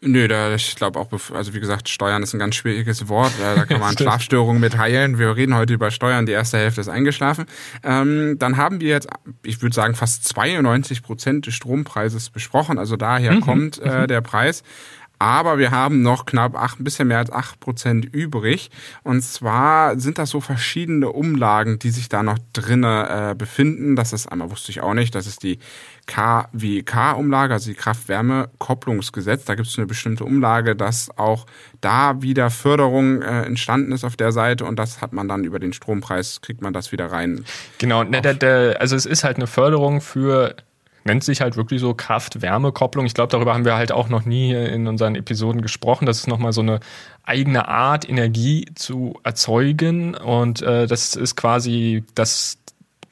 Nö, 0.03 0.29
da, 0.29 0.55
ich 0.55 0.77
glaube 0.77 0.99
auch, 0.99 1.09
also 1.33 1.55
wie 1.55 1.61
gesagt, 1.61 1.89
Steuern 1.89 2.23
ist 2.23 2.35
ein 2.35 2.39
ganz 2.39 2.55
schwieriges 2.55 3.09
Wort. 3.09 3.33
Da 3.41 3.65
kann 3.65 3.81
man 3.81 3.97
Schlafstörungen 3.99 4.61
mit 4.61 4.77
heilen. 4.77 5.19
Wir 5.19 5.35
reden 5.35 5.55
heute 5.55 5.73
über 5.73 5.91
Steuern. 5.91 6.27
Die 6.27 6.33
erste 6.33 6.59
Hälfte 6.59 6.83
ist 6.83 6.89
eingeschlafen. 6.89 7.47
Ähm, 7.83 8.37
dann 8.39 8.59
haben 8.59 8.81
wir 8.81 8.91
jetzt, 8.91 9.09
ich 9.43 9.63
würde 9.63 9.75
sagen, 9.75 9.95
fast 9.95 10.25
92 10.25 11.03
Prozent 11.03 11.47
des 11.47 11.55
Strompreises 11.55 12.29
besprochen. 12.29 12.79
Also 12.79 12.97
daher 12.97 13.33
mhm. 13.33 13.41
kommt 13.41 13.81
äh, 13.81 14.03
mhm. 14.03 14.07
der 14.07 14.21
Preis. 14.21 14.63
Aber 15.19 15.59
wir 15.59 15.71
haben 15.71 16.03
noch 16.03 16.27
knapp 16.27 16.57
acht, 16.57 16.81
ein 16.81 16.85
bisschen 16.85 17.09
mehr 17.09 17.19
als 17.19 17.33
acht 17.33 17.59
Prozent 17.61 18.05
übrig. 18.05 18.71
Und 19.03 19.23
zwar 19.23 19.99
sind 19.99 20.19
das 20.19 20.31
so 20.31 20.41
verschiedene 20.41 21.11
Umlagen, 21.11 21.79
die 21.79 21.91
sich 21.91 22.09
da 22.09 22.23
noch 22.23 22.39
drinnen 22.53 22.85
äh, 22.85 23.35
befinden. 23.35 23.97
Das 23.97 24.13
ist 24.13 24.27
einmal 24.27 24.51
wusste 24.51 24.71
ich 24.71 24.81
auch 24.81 24.95
nicht. 24.95 25.15
Das 25.15 25.27
ist 25.27 25.43
die 25.43 25.59
KWK-Umlage, 26.07 27.55
also 27.55 27.71
die 27.71 27.77
Kraft-Wärme-Kopplungsgesetz. 27.77 29.45
Da 29.45 29.55
gibt 29.55 29.69
es 29.69 29.79
eine 29.79 29.87
bestimmte 29.87 30.25
Umlage, 30.25 30.77
dass 30.77 31.11
auch 31.17 31.47
da 31.81 32.23
wieder 32.23 32.51
Förderung 32.51 33.23
äh, 33.23 33.43
entstanden 33.43 33.93
ist 33.93 34.05
auf 34.05 34.17
der 34.17 34.33
Seite 34.33 34.65
und 34.65 34.79
das 34.79 35.01
hat 35.01 35.13
man 35.13 35.29
dann 35.29 35.45
über 35.45 35.59
den 35.59 35.73
Strompreis, 35.73 36.41
kriegt 36.41 36.63
man 36.63 36.73
das 36.73 36.93
wieder 36.93 37.11
rein. 37.11 37.45
Genau, 37.79 38.05
ne, 38.05 38.23
der, 38.23 38.35
der, 38.35 38.81
also 38.81 38.97
es 38.97 39.07
ist 39.07 39.25
halt 39.25 39.37
eine 39.37 39.47
Förderung 39.47 40.01
für 40.01 40.57
nennt 41.07 41.25
sich 41.25 41.41
halt 41.41 41.57
wirklich 41.57 41.81
so 41.81 41.95
Kraft-Wärme-Kopplung. 41.95 43.07
Ich 43.07 43.15
glaube, 43.15 43.31
darüber 43.31 43.55
haben 43.55 43.65
wir 43.65 43.77
halt 43.77 43.93
auch 43.93 44.09
noch 44.09 44.25
nie 44.25 44.53
in 44.53 44.87
unseren 44.87 45.15
Episoden 45.15 45.63
gesprochen. 45.63 46.07
Das 46.07 46.19
ist 46.19 46.27
nochmal 46.27 46.53
so 46.53 46.61
eine 46.61 46.81
eigene 47.25 47.69
Art, 47.69 48.09
Energie 48.09 48.67
zu 48.75 49.19
erzeugen. 49.25 50.15
Und 50.15 50.63
äh, 50.63 50.87
das 50.87 51.17
ist 51.17 51.37
quasi 51.37 52.05
das 52.15 52.59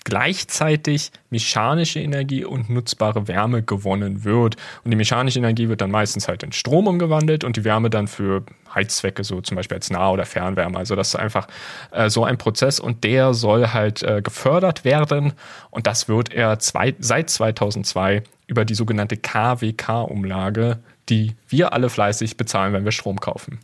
gleichzeitig 0.04 1.10
mechanische 1.30 1.98
Energie 1.98 2.44
und 2.44 2.68
nutzbare 2.68 3.26
Wärme 3.26 3.62
gewonnen 3.62 4.24
wird. 4.24 4.56
Und 4.84 4.90
die 4.90 4.96
mechanische 4.96 5.38
Energie 5.38 5.68
wird 5.68 5.80
dann 5.80 5.90
meistens 5.90 6.28
halt 6.28 6.42
in 6.42 6.52
Strom 6.52 6.86
umgewandelt 6.86 7.42
und 7.42 7.56
die 7.56 7.64
Wärme 7.64 7.90
dann 7.90 8.06
für 8.06 8.44
Heizzwecke, 8.74 9.24
so 9.24 9.40
zum 9.40 9.56
Beispiel 9.56 9.76
als 9.76 9.90
Nah- 9.90 10.10
oder 10.10 10.26
Fernwärme. 10.26 10.76
Also 10.76 10.94
das 10.94 11.08
ist 11.08 11.16
einfach 11.16 11.48
äh, 11.90 12.10
so 12.10 12.24
ein 12.24 12.36
Prozess 12.36 12.80
und 12.80 13.02
der 13.02 13.32
soll 13.34 13.68
halt 13.68 14.02
äh, 14.02 14.20
gefördert 14.20 14.84
werden 14.84 15.32
und 15.70 15.86
das 15.86 16.08
wird 16.08 16.32
er 16.32 16.58
zwei, 16.58 16.94
seit 16.98 17.30
2002 17.30 18.22
über 18.46 18.64
die 18.64 18.74
sogenannte 18.74 19.16
KWK-Umlage, 19.16 20.78
die 21.08 21.34
wir 21.48 21.72
alle 21.72 21.88
fleißig 21.88 22.36
bezahlen, 22.36 22.72
wenn 22.74 22.84
wir 22.84 22.92
Strom 22.92 23.20
kaufen. 23.20 23.58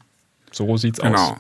So 0.53 0.77
sieht's 0.77 1.01
genau. 1.01 1.33
aus. 1.33 1.37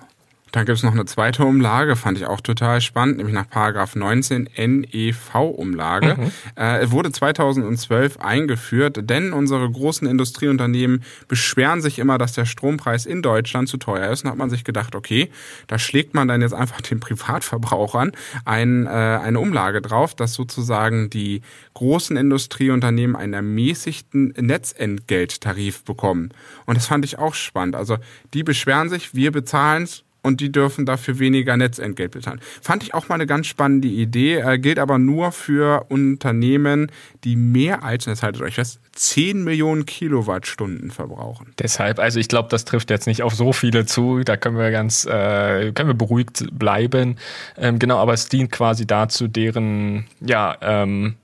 Dann 0.52 0.66
gibt 0.66 0.78
es 0.78 0.84
noch 0.84 0.92
eine 0.92 1.04
zweite 1.04 1.44
Umlage, 1.44 1.96
fand 1.96 2.18
ich 2.18 2.26
auch 2.26 2.40
total 2.40 2.80
spannend, 2.80 3.18
nämlich 3.18 3.34
nach 3.34 3.48
Paragraph 3.48 3.96
19 3.96 4.48
NEV-Umlage. 4.56 6.16
Mhm. 6.18 6.32
Äh, 6.56 6.90
wurde 6.90 7.12
2012 7.12 8.18
eingeführt, 8.18 9.08
denn 9.08 9.32
unsere 9.32 9.70
großen 9.70 10.08
Industrieunternehmen 10.08 11.04
beschweren 11.28 11.80
sich 11.80 11.98
immer, 11.98 12.18
dass 12.18 12.32
der 12.32 12.44
Strompreis 12.44 13.06
in 13.06 13.22
Deutschland 13.22 13.68
zu 13.68 13.76
teuer 13.76 14.10
ist. 14.10 14.24
Und 14.24 14.30
hat 14.30 14.38
man 14.38 14.50
sich 14.50 14.64
gedacht, 14.64 14.94
okay, 14.94 15.30
da 15.66 15.78
schlägt 15.78 16.14
man 16.14 16.28
dann 16.28 16.40
jetzt 16.40 16.54
einfach 16.54 16.80
den 16.80 17.00
Privatverbrauchern 17.00 18.12
ein, 18.44 18.86
äh, 18.86 18.88
eine 18.88 19.40
Umlage 19.40 19.80
drauf, 19.80 20.14
dass 20.14 20.34
sozusagen 20.34 21.10
die 21.10 21.42
großen 21.74 22.16
Industrieunternehmen 22.16 23.16
einen 23.16 23.34
ermäßigten 23.34 24.34
Netzentgelttarif 24.38 25.84
bekommen. 25.84 26.30
Und 26.66 26.76
das 26.76 26.86
fand 26.86 27.04
ich 27.04 27.18
auch 27.18 27.34
spannend. 27.34 27.76
Also 27.76 27.98
die 28.34 28.42
beschweren 28.42 28.88
sich, 28.88 29.14
wir 29.14 29.32
bezahlen 29.32 29.84
es 29.84 30.04
und 30.22 30.40
die 30.40 30.52
dürfen 30.52 30.86
dafür 30.86 31.18
weniger 31.18 31.56
Netzentgelt 31.56 32.12
bezahlen. 32.12 32.40
Fand 32.60 32.82
ich 32.82 32.94
auch 32.94 33.08
mal 33.08 33.16
eine 33.16 33.26
ganz 33.26 33.46
spannende 33.46 33.88
Idee, 33.88 34.36
äh, 34.36 34.58
gilt 34.58 34.78
aber 34.78 34.98
nur 34.98 35.32
für 35.32 35.86
Unternehmen, 35.88 36.90
die 37.24 37.36
mehr 37.36 37.82
als, 37.84 38.04
das 38.04 38.22
haltet 38.22 38.42
euch 38.42 38.54
fest, 38.54 38.80
10 38.92 39.44
Millionen 39.44 39.86
Kilowattstunden 39.86 40.90
verbrauchen. 40.90 41.52
Deshalb, 41.58 41.98
also 41.98 42.18
ich 42.18 42.28
glaube, 42.28 42.48
das 42.48 42.64
trifft 42.64 42.90
jetzt 42.90 43.06
nicht 43.06 43.22
auf 43.22 43.34
so 43.34 43.52
viele 43.52 43.86
zu, 43.86 44.20
da 44.24 44.36
können 44.36 44.58
wir 44.58 44.70
ganz, 44.70 45.06
äh, 45.06 45.72
können 45.72 45.88
wir 45.88 45.94
beruhigt 45.94 46.46
bleiben. 46.52 47.16
Ähm, 47.56 47.78
genau, 47.78 47.98
aber 47.98 48.12
es 48.12 48.28
dient 48.28 48.50
quasi 48.50 48.86
dazu, 48.86 49.28
deren, 49.28 50.06
ja, 50.20 50.56
ähm, 50.60 51.16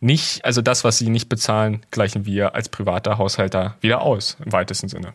nicht, 0.00 0.44
also 0.44 0.62
das, 0.62 0.84
was 0.84 0.98
sie 0.98 1.10
nicht 1.10 1.28
bezahlen, 1.28 1.80
gleichen 1.90 2.24
wir 2.24 2.54
als 2.54 2.68
privater 2.68 3.18
Haushalter 3.18 3.76
wieder 3.80 4.02
aus, 4.02 4.36
im 4.44 4.52
weitesten 4.52 4.88
Sinne. 4.88 5.14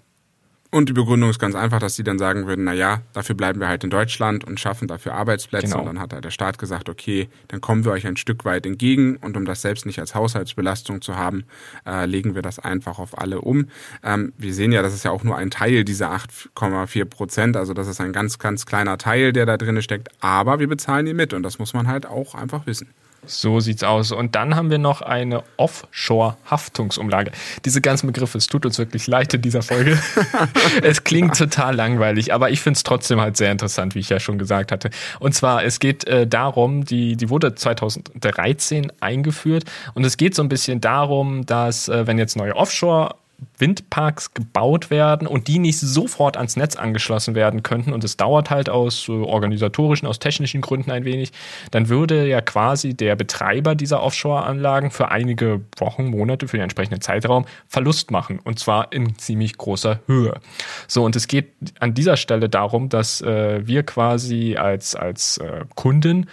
Und 0.73 0.89
die 0.89 0.93
Begründung 0.93 1.29
ist 1.29 1.37
ganz 1.37 1.53
einfach, 1.53 1.77
dass 1.77 1.95
sie 1.95 2.03
dann 2.03 2.17
sagen 2.17 2.47
würden, 2.47 2.63
na 2.63 2.73
ja, 2.73 3.03
dafür 3.13 3.35
bleiben 3.35 3.59
wir 3.59 3.67
halt 3.67 3.83
in 3.83 3.91
Deutschland 3.91 4.43
und 4.43 4.59
schaffen 4.59 4.87
dafür 4.87 5.13
Arbeitsplätze. 5.13 5.67
Genau. 5.67 5.81
Und 5.81 5.85
dann 5.85 5.99
hat 5.99 6.13
halt 6.13 6.25
der 6.25 6.31
Staat 6.31 6.57
gesagt, 6.57 6.89
okay, 6.89 7.29
dann 7.49 7.61
kommen 7.61 7.85
wir 7.85 7.91
euch 7.91 8.07
ein 8.07 8.17
Stück 8.17 8.43
weit 8.43 8.65
entgegen 8.65 9.17
und 9.17 9.37
um 9.37 9.45
das 9.45 9.61
selbst 9.61 9.85
nicht 9.85 9.99
als 9.99 10.15
Haushaltsbelastung 10.15 11.03
zu 11.03 11.15
haben, 11.15 11.43
äh, 11.85 12.07
legen 12.07 12.33
wir 12.33 12.41
das 12.41 12.57
einfach 12.57 12.97
auf 12.97 13.19
alle 13.19 13.41
um. 13.41 13.67
Ähm, 14.01 14.33
wir 14.39 14.51
sehen 14.51 14.71
ja, 14.71 14.81
das 14.81 14.95
ist 14.95 15.05
ja 15.05 15.11
auch 15.11 15.23
nur 15.23 15.37
ein 15.37 15.51
Teil 15.51 15.83
dieser 15.83 16.11
8,4 16.11 17.05
Prozent. 17.05 17.55
Also 17.55 17.75
das 17.75 17.87
ist 17.87 18.01
ein 18.01 18.11
ganz, 18.11 18.39
ganz 18.39 18.65
kleiner 18.65 18.97
Teil, 18.97 19.31
der 19.31 19.45
da 19.45 19.57
drin 19.57 19.79
steckt. 19.83 20.09
Aber 20.21 20.59
wir 20.59 20.67
bezahlen 20.67 21.05
die 21.05 21.13
mit 21.13 21.35
und 21.35 21.43
das 21.43 21.59
muss 21.59 21.75
man 21.75 21.87
halt 21.87 22.07
auch 22.07 22.33
einfach 22.33 22.65
wissen. 22.65 22.89
So 23.25 23.59
sieht's 23.59 23.83
aus. 23.83 24.11
Und 24.11 24.35
dann 24.35 24.55
haben 24.55 24.69
wir 24.69 24.77
noch 24.77 25.01
eine 25.01 25.43
Offshore-Haftungsumlage. 25.57 27.31
Diese 27.65 27.81
ganzen 27.81 28.07
Begriffe, 28.07 28.37
es 28.37 28.47
tut 28.47 28.65
uns 28.65 28.77
wirklich 28.77 29.07
leid 29.07 29.33
in 29.33 29.41
dieser 29.41 29.61
Folge. 29.61 29.97
es 30.81 31.03
klingt 31.03 31.37
total 31.37 31.75
langweilig, 31.75 32.33
aber 32.33 32.51
ich 32.51 32.61
finde 32.61 32.77
es 32.77 32.83
trotzdem 32.83 33.21
halt 33.21 33.37
sehr 33.37 33.51
interessant, 33.51 33.95
wie 33.95 33.99
ich 33.99 34.09
ja 34.09 34.19
schon 34.19 34.37
gesagt 34.37 34.71
hatte. 34.71 34.89
Und 35.19 35.33
zwar, 35.33 35.63
es 35.63 35.79
geht 35.79 36.05
äh, 36.05 36.27
darum, 36.27 36.85
die, 36.85 37.15
die 37.15 37.29
wurde 37.29 37.55
2013 37.55 38.91
eingeführt 38.99 39.65
und 39.93 40.03
es 40.05 40.17
geht 40.17 40.35
so 40.35 40.43
ein 40.43 40.49
bisschen 40.49 40.81
darum, 40.81 41.45
dass 41.45 41.87
äh, 41.89 42.07
wenn 42.07 42.17
jetzt 42.17 42.35
neue 42.35 42.55
Offshore 42.55 43.15
Windparks 43.57 44.33
gebaut 44.33 44.89
werden 44.89 45.27
und 45.27 45.47
die 45.47 45.59
nicht 45.59 45.79
sofort 45.79 46.37
ans 46.37 46.55
Netz 46.55 46.75
angeschlossen 46.75 47.35
werden 47.35 47.63
könnten 47.63 47.93
und 47.93 48.03
es 48.03 48.17
dauert 48.17 48.49
halt 48.49 48.69
aus 48.69 49.09
organisatorischen, 49.09 50.07
aus 50.07 50.19
technischen 50.19 50.61
Gründen 50.61 50.91
ein 50.91 51.05
wenig, 51.05 51.31
dann 51.71 51.89
würde 51.89 52.27
ja 52.27 52.41
quasi 52.41 52.93
der 52.93 53.15
Betreiber 53.15 53.75
dieser 53.75 54.01
Offshore-Anlagen 54.01 54.91
für 54.91 55.09
einige 55.09 55.61
Wochen, 55.77 56.05
Monate, 56.05 56.47
für 56.47 56.57
den 56.57 56.63
entsprechenden 56.63 57.01
Zeitraum 57.01 57.45
Verlust 57.67 58.11
machen 58.11 58.39
und 58.43 58.59
zwar 58.59 58.91
in 58.91 59.17
ziemlich 59.17 59.57
großer 59.57 59.99
Höhe. 60.07 60.39
So, 60.87 61.03
und 61.03 61.15
es 61.15 61.27
geht 61.27 61.53
an 61.79 61.93
dieser 61.93 62.17
Stelle 62.17 62.49
darum, 62.49 62.89
dass 62.89 63.21
äh, 63.21 63.65
wir 63.65 63.83
quasi 63.83 64.55
als, 64.55 64.95
als 64.95 65.37
äh, 65.37 65.65
Kunden 65.75 66.27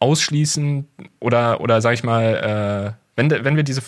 ausschließen 0.00 0.86
oder, 1.20 1.60
oder 1.60 1.80
sag 1.80 1.94
ich 1.94 2.04
mal, 2.04 2.96
äh, 2.96 3.04
wenn, 3.16 3.30
wenn 3.30 3.56
wir 3.56 3.62
diese 3.62 3.82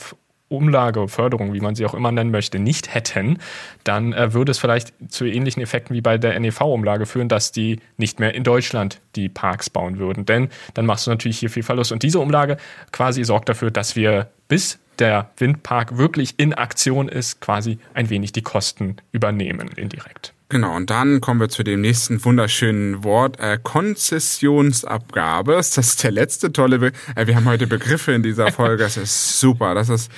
Umlage, 0.48 1.09
Förderung, 1.09 1.52
wie 1.52 1.61
man 1.61 1.74
sie 1.74 1.85
auch 1.87 1.94
immer 1.94 2.12
nennen 2.12 2.30
möchte, 2.30 2.59
nicht 2.59 2.94
hätten, 2.94 3.38
dann 3.85 4.12
äh, 4.12 4.32
würde 4.32 4.52
es 4.52 4.59
vielleicht 4.59 4.92
zu 5.09 5.24
ähnlichen 5.24 5.62
Effekten 5.62 5.94
wie 5.94 6.00
bei 6.00 6.18
der 6.18 6.38
NEV-Umlage 6.38 7.06
führen, 7.06 7.28
dass 7.28 7.52
die 7.52 7.80
nicht 7.96 8.20
mehr 8.20 8.35
in 8.35 8.44
Deutschland 8.44 9.00
die 9.16 9.28
Parks 9.28 9.70
bauen 9.70 9.98
würden. 9.98 10.24
Denn 10.24 10.48
dann 10.74 10.87
machst 10.87 11.06
du 11.06 11.11
natürlich 11.11 11.38
hier 11.38 11.50
viel 11.50 11.64
Verlust. 11.64 11.92
Und 11.92 12.02
diese 12.02 12.20
Umlage 12.20 12.59
quasi 12.92 13.24
sorgt 13.24 13.48
dafür, 13.48 13.70
dass 13.70 13.96
wir 13.96 14.28
bis 14.48 14.78
der 14.98 15.30
Windpark 15.37 15.98
wirklich 15.98 16.35
in 16.38 16.54
Aktion 16.54 17.09
ist, 17.09 17.40
quasi 17.40 17.78
ein 17.92 18.09
wenig 18.09 18.32
die 18.32 18.42
Kosten 18.42 18.96
übernehmen 19.12 19.68
indirekt. 19.76 20.32
Genau, 20.48 20.76
und 20.76 20.90
dann 20.90 21.20
kommen 21.20 21.40
wir 21.40 21.48
zu 21.48 21.64
dem 21.64 21.80
nächsten 21.80 22.24
wunderschönen 22.24 23.02
Wort, 23.02 23.40
äh, 23.40 23.59
Konzessionsabgabe. 23.62 25.54
Das 25.56 25.76
ist 25.76 26.04
der 26.04 26.12
letzte 26.12 26.52
tolle, 26.52 26.78
Be 26.78 26.92
äh, 27.16 27.26
wir 27.26 27.35
haben 27.35 27.46
heute 27.46 27.66
Begriffe 27.66 28.12
in 28.12 28.22
dieser 28.22 28.52
Folge, 28.52 28.85
das 28.85 28.96
ist 28.96 29.40
super, 29.40 29.74
das 29.74 29.88
ist... 29.88 30.11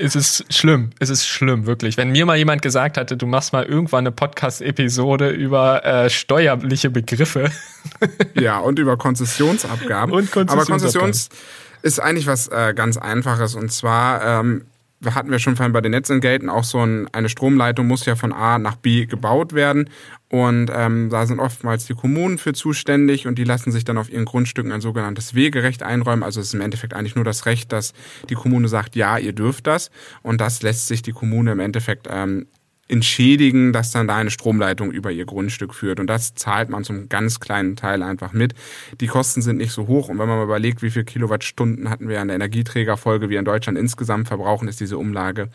Es 0.00 0.14
ist 0.14 0.44
schlimm, 0.54 0.90
es 1.00 1.10
ist 1.10 1.26
schlimm, 1.26 1.66
wirklich. 1.66 1.96
Wenn 1.96 2.12
mir 2.12 2.24
mal 2.24 2.36
jemand 2.36 2.62
gesagt 2.62 2.96
hatte, 2.96 3.16
du 3.16 3.26
machst 3.26 3.52
mal 3.52 3.64
irgendwann 3.64 4.06
eine 4.06 4.12
Podcast-Episode 4.12 5.30
über 5.30 5.84
äh, 5.84 6.08
steuerliche 6.08 6.88
Begriffe. 6.88 7.50
ja, 8.34 8.58
und 8.60 8.78
über 8.78 8.96
Konzessionsabgaben. 8.96 10.14
Und 10.14 10.30
Konzessionsabgaben. 10.30 10.52
Aber 10.52 10.66
Konzessions 10.66 11.30
ist 11.82 11.98
eigentlich 11.98 12.28
was 12.28 12.46
äh, 12.46 12.74
ganz 12.74 12.96
Einfaches 12.96 13.56
und 13.56 13.72
zwar... 13.72 14.40
Ähm, 14.40 14.66
hatten 15.04 15.30
wir 15.30 15.38
schon 15.38 15.56
vorhin 15.56 15.72
bei 15.72 15.80
den 15.80 15.92
Netzentgelten 15.92 16.48
auch 16.48 16.64
so 16.64 16.78
ein, 16.78 17.08
eine 17.12 17.28
Stromleitung 17.28 17.86
muss 17.86 18.04
ja 18.04 18.16
von 18.16 18.32
A 18.32 18.58
nach 18.58 18.76
B 18.76 19.06
gebaut 19.06 19.52
werden 19.52 19.88
und 20.28 20.70
ähm, 20.74 21.08
da 21.10 21.24
sind 21.24 21.40
oftmals 21.40 21.86
die 21.86 21.94
Kommunen 21.94 22.38
für 22.38 22.52
zuständig 22.52 23.26
und 23.26 23.36
die 23.38 23.44
lassen 23.44 23.72
sich 23.72 23.84
dann 23.84 23.96
auf 23.96 24.10
ihren 24.10 24.24
Grundstücken 24.24 24.72
ein 24.72 24.80
sogenanntes 24.80 25.34
Wegerecht 25.34 25.82
einräumen. 25.82 26.22
Also 26.22 26.40
es 26.40 26.48
ist 26.48 26.54
im 26.54 26.60
Endeffekt 26.60 26.94
eigentlich 26.94 27.14
nur 27.14 27.24
das 27.24 27.46
Recht, 27.46 27.72
dass 27.72 27.94
die 28.28 28.34
Kommune 28.34 28.68
sagt, 28.68 28.96
ja, 28.96 29.18
ihr 29.18 29.32
dürft 29.32 29.66
das 29.66 29.90
und 30.22 30.40
das 30.40 30.62
lässt 30.62 30.88
sich 30.88 31.02
die 31.02 31.12
Kommune 31.12 31.52
im 31.52 31.60
Endeffekt 31.60 32.08
ähm, 32.10 32.46
entschädigen, 32.88 33.72
dass 33.72 33.90
dann 33.90 34.08
da 34.08 34.16
eine 34.16 34.30
Stromleitung 34.30 34.90
über 34.90 35.10
ihr 35.10 35.26
Grundstück 35.26 35.74
führt. 35.74 36.00
Und 36.00 36.08
das 36.08 36.34
zahlt 36.34 36.70
man 36.70 36.84
zum 36.84 37.08
ganz 37.08 37.38
kleinen 37.38 37.76
Teil 37.76 38.02
einfach 38.02 38.32
mit. 38.32 38.54
Die 39.00 39.06
Kosten 39.06 39.42
sind 39.42 39.58
nicht 39.58 39.72
so 39.72 39.86
hoch. 39.86 40.08
Und 40.08 40.18
wenn 40.18 40.28
man 40.28 40.38
mal 40.38 40.44
überlegt, 40.44 40.82
wie 40.82 40.90
viel 40.90 41.04
Kilowattstunden 41.04 41.90
hatten 41.90 42.08
wir 42.08 42.20
an 42.20 42.28
der 42.28 42.36
Energieträgerfolge 42.36 43.28
wir 43.28 43.38
in 43.38 43.44
Deutschland 43.44 43.78
insgesamt 43.78 44.28
verbrauchen, 44.28 44.68
ist 44.68 44.80
diese 44.80 44.98
Umlage 44.98 45.50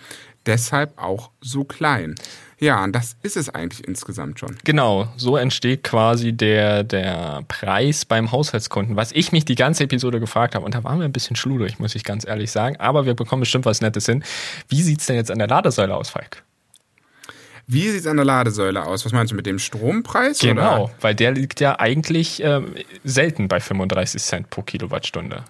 deshalb 0.45 0.97
auch 0.97 1.31
so 1.41 1.63
klein. 1.63 2.15
Ja, 2.59 2.83
und 2.83 2.93
das 2.93 3.17
ist 3.23 3.35
es 3.35 3.49
eigentlich 3.49 3.85
insgesamt 3.85 4.39
schon. 4.39 4.55
Genau, 4.63 5.11
so 5.17 5.35
entsteht 5.35 5.83
quasi 5.83 6.31
der, 6.31 6.83
der 6.83 7.43
Preis 7.47 8.05
beim 8.05 8.31
Haushaltskunden. 8.31 8.95
Was 8.95 9.11
ich 9.11 9.31
mich 9.31 9.43
die 9.43 9.55
ganze 9.55 9.83
Episode 9.83 10.19
gefragt 10.19 10.55
habe, 10.55 10.63
und 10.65 10.73
da 10.73 10.83
waren 10.83 10.99
wir 10.99 11.05
ein 11.05 11.11
bisschen 11.11 11.35
schluderig, 11.35 11.79
muss 11.79 11.95
ich 11.95 12.03
ganz 12.03 12.25
ehrlich 12.25 12.51
sagen, 12.51 12.77
aber 12.77 13.05
wir 13.05 13.15
bekommen 13.15 13.41
bestimmt 13.41 13.65
was 13.65 13.81
Nettes 13.81 14.05
hin. 14.05 14.23
Wie 14.69 14.81
sieht's 14.81 15.07
denn 15.07 15.15
jetzt 15.15 15.31
an 15.31 15.39
der 15.39 15.47
Ladesäule 15.47 15.95
aus, 15.95 16.09
Falk? 16.09 16.43
Wie 17.67 17.89
sieht 17.89 18.01
es 18.01 18.07
an 18.07 18.17
der 18.17 18.25
Ladesäule 18.25 18.85
aus? 18.85 19.05
Was 19.05 19.13
meinst 19.13 19.31
du 19.31 19.35
mit 19.35 19.45
dem 19.45 19.59
Strompreis? 19.59 20.39
Genau, 20.39 20.85
oder? 20.85 20.93
weil 21.01 21.15
der 21.15 21.31
liegt 21.31 21.59
ja 21.59 21.79
eigentlich 21.79 22.43
äh, 22.43 22.61
selten 23.03 23.47
bei 23.47 23.59
35 23.59 24.21
Cent 24.21 24.49
pro 24.49 24.61
Kilowattstunde. 24.61 25.43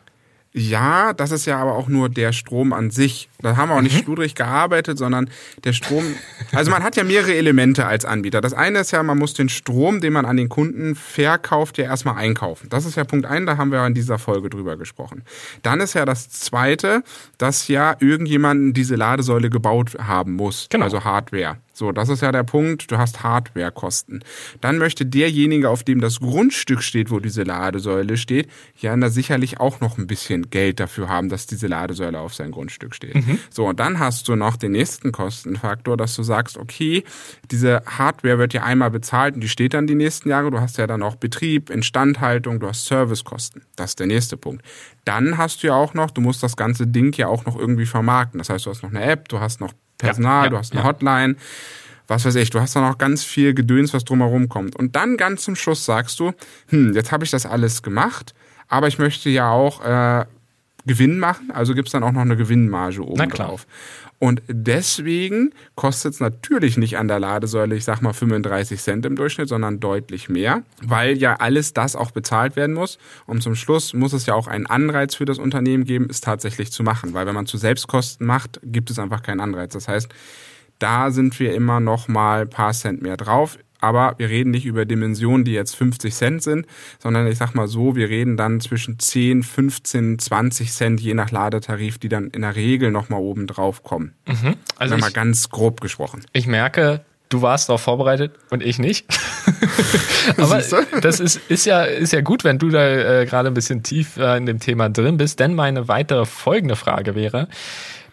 Ja, 0.56 1.13
das 1.13 1.32
ist 1.32 1.47
ja 1.47 1.58
aber 1.58 1.73
auch 1.73 1.88
nur 1.88 2.10
der 2.10 2.32
Strom 2.32 2.73
an 2.73 2.91
sich. 2.91 3.28
Da 3.41 3.58
haben 3.58 3.69
wir 3.69 3.76
auch 3.76 3.82
nicht 3.82 3.95
mhm. 3.97 4.04
schludrig 4.04 4.36
gearbeitet, 4.36 4.99
sondern 4.99 5.30
der 5.63 5.73
Strom. 5.73 6.04
Also 6.52 6.69
man 6.69 6.84
hat 6.84 6.95
ja 6.95 7.04
mehrere 7.04 7.34
Elemente 7.34 7.88
als 7.88 8.06
Anbieter. 8.06 8.39
Das 8.39 8.54
eine 8.54 8.80
ist 8.80 8.91
ja, 8.91 9.02
man 9.02 9.17
muss 9.17 9.34
den 9.34 9.49
Strom, 9.49 9.99
den 9.99 10.13
man 10.13 10.26
an 10.26 10.38
den 10.38 10.49
Kunden 10.49 10.93
verkauft, 10.93 11.80
ja 11.80 11.86
erstmal 11.86 12.17
einkaufen. 12.17 12.69
Das 12.69 12.86
ist 12.86 12.95
ja 12.95 13.04
Punkt 13.04 13.26
ein, 13.26 13.47
da 13.47 13.58
haben 13.58 13.71
wir 13.71 13.84
in 13.88 13.95
dieser 13.95 14.19
Folge 14.19 14.52
drüber 14.52 14.78
gesprochen. 14.78 15.23
Dann 15.63 15.80
ist 15.80 15.95
ja 15.95 16.06
das 16.06 16.30
zweite, 16.30 17.02
dass 17.39 17.67
ja 17.67 17.95
irgendjemand 17.99 18.78
diese 18.78 18.95
Ladesäule 18.95 19.49
gebaut 19.49 19.97
haben 19.99 20.34
muss. 20.34 20.67
Genau. 20.69 20.86
Also 20.86 21.04
Hardware. 21.04 21.58
So, 21.73 21.91
das 21.91 22.09
ist 22.09 22.21
ja 22.21 22.31
der 22.31 22.43
Punkt. 22.43 22.91
Du 22.91 22.97
hast 22.97 23.23
Hardwarekosten. 23.23 24.23
Dann 24.62 24.77
möchte 24.77 25.05
derjenige, 25.05 25.69
auf 25.69 25.83
dem 25.83 25.99
das 26.01 26.19
Grundstück 26.19 26.83
steht, 26.83 27.12
wo 27.12 27.19
diese 27.19 27.43
Ladesäule 27.43 28.15
steht, 28.17 28.47
ja 28.79 28.95
da 28.95 29.09
sicherlich 29.09 29.59
auch 29.59 29.79
noch 29.79 29.97
ein 29.97 30.07
bisschen 30.07 30.49
Geld 30.49 30.79
dafür 30.79 31.09
haben, 31.09 31.29
dass 31.29 31.47
diese 31.47 31.67
Ladesäule 31.67 32.19
auf 32.19 32.33
sein 32.33 32.51
Grundstück 32.51 32.93
steht. 32.95 33.15
Mhm. 33.15 33.39
So, 33.49 33.65
und 33.65 33.79
dann 33.79 33.99
hast 33.99 34.27
du 34.27 34.36
noch 34.36 34.55
den 34.55 34.71
nächsten 34.71 35.12
Kostenfaktor, 35.12 35.97
dass 35.97 36.15
du 36.15 36.23
sagst, 36.23 36.57
okay, 36.57 37.03
diese 37.51 37.81
Hardware 37.86 38.38
wird 38.38 38.53
ja 38.53 38.63
einmal 38.63 38.91
bezahlt 38.91 39.36
und 39.36 39.41
die 39.41 39.49
steht 39.49 39.73
dann 39.73 39.88
die 39.88 39.95
nächsten 39.95 40.29
Jahre. 40.29 40.51
Du 40.51 40.62
hast 40.62 40.77
ja 40.77 40.88
dann 40.88 41.03
auch 41.03 41.15
Betrieb, 41.15 41.69
Instandhaltung, 41.69 42.59
du 42.59 42.67
hast 42.67 42.86
Servicekosten. 42.86 43.63
Das 43.75 43.91
ist 43.91 43.99
der 43.99 44.07
nächste 44.07 44.38
Punkt. 44.38 44.63
Dann 45.05 45.38
hast 45.38 45.63
du 45.63 45.67
ja 45.67 45.73
auch 45.73 45.93
noch, 45.93 46.12
du 46.12 46.21
musst 46.21 46.43
das 46.43 46.55
ganze 46.55 46.88
Ding 46.88 47.13
ja 47.17 47.27
auch 47.27 47.45
noch 47.45 47.57
irgendwie 47.57 47.86
vermarkten. 47.86 48.38
Das 48.38 48.49
heißt, 48.49 48.65
du 48.65 48.69
hast 48.69 48.83
noch 48.83 48.91
eine 48.91 49.03
App, 49.03 49.27
du 49.27 49.39
hast 49.39 49.59
noch 49.59 49.73
Personal, 50.03 50.45
ja, 50.45 50.49
du 50.49 50.57
hast 50.57 50.73
eine 50.73 50.83
Hotline, 50.83 51.35
was 52.07 52.25
weiß 52.25 52.35
ich, 52.35 52.49
du 52.49 52.59
hast 52.59 52.75
da 52.75 52.81
noch 52.81 52.97
ganz 52.97 53.23
viel 53.23 53.53
Gedöns, 53.53 53.93
was 53.93 54.03
drumherum 54.03 54.49
kommt. 54.49 54.75
Und 54.75 54.95
dann 54.95 55.17
ganz 55.17 55.43
zum 55.43 55.55
Schluss 55.55 55.85
sagst 55.85 56.19
du, 56.19 56.33
hm, 56.69 56.93
jetzt 56.93 57.11
habe 57.11 57.23
ich 57.23 57.31
das 57.31 57.45
alles 57.45 57.81
gemacht, 57.81 58.33
aber 58.67 58.87
ich 58.87 58.99
möchte 58.99 59.29
ja 59.29 59.49
auch 59.49 59.83
äh, 59.83 60.25
Gewinn 60.85 61.19
machen, 61.19 61.51
also 61.51 61.73
gibt 61.73 61.87
es 61.87 61.91
dann 61.93 62.03
auch 62.03 62.11
noch 62.11 62.21
eine 62.21 62.35
Gewinnmarge 62.35 63.01
oben 63.01 63.29
drauf. 63.29 63.65
Und 64.19 64.41
deswegen 64.47 65.54
kostet 65.76 66.13
es 66.13 66.19
natürlich 66.19 66.78
nicht 66.78 66.97
an 66.97 67.08
der 67.08 67.19
Ladesäule, 67.19 67.76
ich 67.76 67.84
sag 67.84 68.02
mal 68.02 68.13
35 68.13 68.82
Cent 68.82 69.06
im 69.06 69.15
Durchschnitt, 69.15 69.49
sondern 69.49 69.80
deutlich 69.80 70.30
mehr, 70.30 70.63
weil 70.82 71.17
ja 71.17 71.36
alles 71.36 71.73
das 71.73 71.95
auch 71.95 72.12
bezahlt 72.12 72.56
werden 72.56 72.73
muss. 72.73 72.97
Und 73.26 73.43
zum 73.43 73.56
Schluss 73.56 73.93
muss 73.93 74.13
es 74.13 74.26
ja 74.26 74.34
auch 74.34 74.47
einen 74.47 74.65
Anreiz 74.65 75.15
für 75.15 75.26
das 75.26 75.39
Unternehmen 75.39 75.84
geben, 75.84 76.08
es 76.10 76.21
tatsächlich 76.21 76.71
zu 76.71 76.84
machen. 76.84 77.13
Weil 77.13 77.26
wenn 77.26 77.36
man 77.36 77.47
zu 77.47 77.58
Selbstkosten 77.58 78.26
macht, 78.26 78.60
gibt 78.63 78.89
es 78.89 78.99
einfach 78.99 79.23
keinen 79.23 79.41
Anreiz. 79.41 79.73
Das 79.73 79.88
heißt, 79.88 80.10
da 80.80 81.12
sind 81.12 81.39
wir 81.39 81.54
immer 81.54 81.80
noch 81.80 82.08
mal 82.08 82.41
ein 82.41 82.49
paar 82.49 82.73
Cent 82.73 83.02
mehr 83.02 83.17
drauf 83.17 83.58
aber 83.84 84.15
wir 84.17 84.30
reden 84.30 84.52
nicht 84.52 84.65
über 84.65 84.86
Dimensionen, 84.86 85.43
die 85.43 85.52
jetzt 85.52 85.76
50 85.76 86.13
Cent 86.13 86.41
sind, 86.41 86.65
sondern 87.00 87.28
ich 87.28 87.38
sag 87.38 87.54
mal 87.54 87.67
so, 87.67 87.96
wir 87.98 88.10
reden 88.10 88.38
dann 88.38 88.62
zwischen 88.62 88.98
10, 88.98 89.43
15, 89.43 90.19
20 90.19 90.72
Cent 90.72 91.02
je 91.02 91.13
nach 91.13 91.32
Ladetarif, 91.32 91.98
die 91.98 92.08
dann 92.08 92.30
in 92.30 92.41
der 92.43 92.56
Regel 92.56 92.91
nochmal 92.91 93.19
oben 93.19 93.46
drauf 93.46 93.84
kommen. 93.84 94.13
Mhm. 94.26 94.56
Also 94.78 94.98
mal 94.98 95.12
ganz 95.12 95.50
grob 95.50 95.82
gesprochen. 95.82 96.24
Ich 96.32 96.48
merke, 96.48 97.02
Du 97.30 97.41
warst 97.41 97.67
darauf 97.67 97.82
vorbereitet 97.82 98.34
und 98.52 98.62
ich 98.62 98.78
nicht. 98.78 99.08
Aber 100.38 100.62
das 101.02 101.19
ist, 101.19 101.41
ist, 101.50 101.65
ja, 101.65 101.82
ist 101.82 102.13
ja 102.13 102.22
gut, 102.22 102.43
wenn 102.43 102.60
du 102.60 102.69
da 102.69 103.22
äh, 103.22 103.26
gerade 103.26 103.48
ein 103.48 103.56
bisschen 103.56 103.82
tief 103.82 104.17
äh, 104.17 104.38
in 104.38 104.46
dem 104.46 104.60
Thema 104.60 104.88
drin 104.89 105.17
bist, 105.17 105.39
denn 105.39 105.56
meine 105.56 105.88
weitere 105.88 106.28
folgende 106.28 106.76
Frage 106.76 107.15
wäre, 107.15 107.48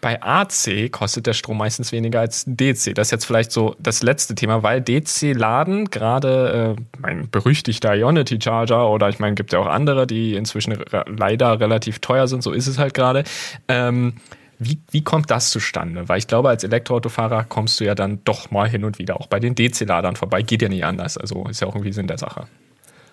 bei 0.01 0.23
AC 0.23 0.91
kostet 0.91 1.27
der 1.27 1.35
Strom 1.35 1.59
meistens 1.59 1.93
weniger 1.93 2.21
als 2.21 2.45
DC. 2.47 2.95
Das 2.95 3.09
ist 3.09 3.11
jetzt 3.11 3.25
vielleicht 3.25 3.53
so 3.53 3.77
das 3.79 4.03
letzte 4.03 4.35
Thema, 4.35 4.63
weil 4.63 4.81
DC-Laden, 4.81 5.91
gerade 5.91 6.77
äh, 6.79 6.83
mein 6.99 7.31
berüchtigter 7.31 7.95
Ionity 7.95 8.39
Charger 8.43 8.89
oder 8.91 9.09
ich 9.09 9.19
meine, 9.19 9.35
gibt 9.35 9.53
ja 9.53 9.59
auch 9.59 9.67
andere, 9.67 10.07
die 10.07 10.35
inzwischen 10.35 10.79
leider 11.07 11.61
relativ 11.61 11.99
teuer 11.99 12.29
sind, 12.29 12.43
so 12.43 12.53
ist 12.53 12.67
es 12.67 12.79
halt 12.79 12.95
gerade. 12.95 13.25
Ähm, 13.69 14.15
wie, 14.59 14.79
wie 14.91 15.03
kommt 15.03 15.31
das 15.31 15.51
zustande? 15.51 16.09
Weil 16.09 16.19
ich 16.19 16.27
glaube, 16.27 16.51
als 16.51 16.65
Elektroautofahrer 16.65 17.45
kommst 17.45 17.81
du 17.81 17.85
ja 17.85 17.95
dann 17.95 18.23
doch 18.25 18.51
mal 18.51 18.69
hin 18.69 18.85
und 18.85 18.99
wieder 18.99 19.19
auch 19.19 19.27
bei 19.27 19.41
den 19.41 19.55
DC-Ladern 19.55 20.17
vorbei. 20.17 20.43
Geht 20.43 20.61
ja 20.61 20.69
nicht 20.69 20.85
anders. 20.85 21.17
Also 21.17 21.47
ist 21.49 21.61
ja 21.61 21.67
auch 21.67 21.75
irgendwie 21.75 21.93
Sinn 21.93 22.07
der 22.07 22.19
Sache. 22.19 22.47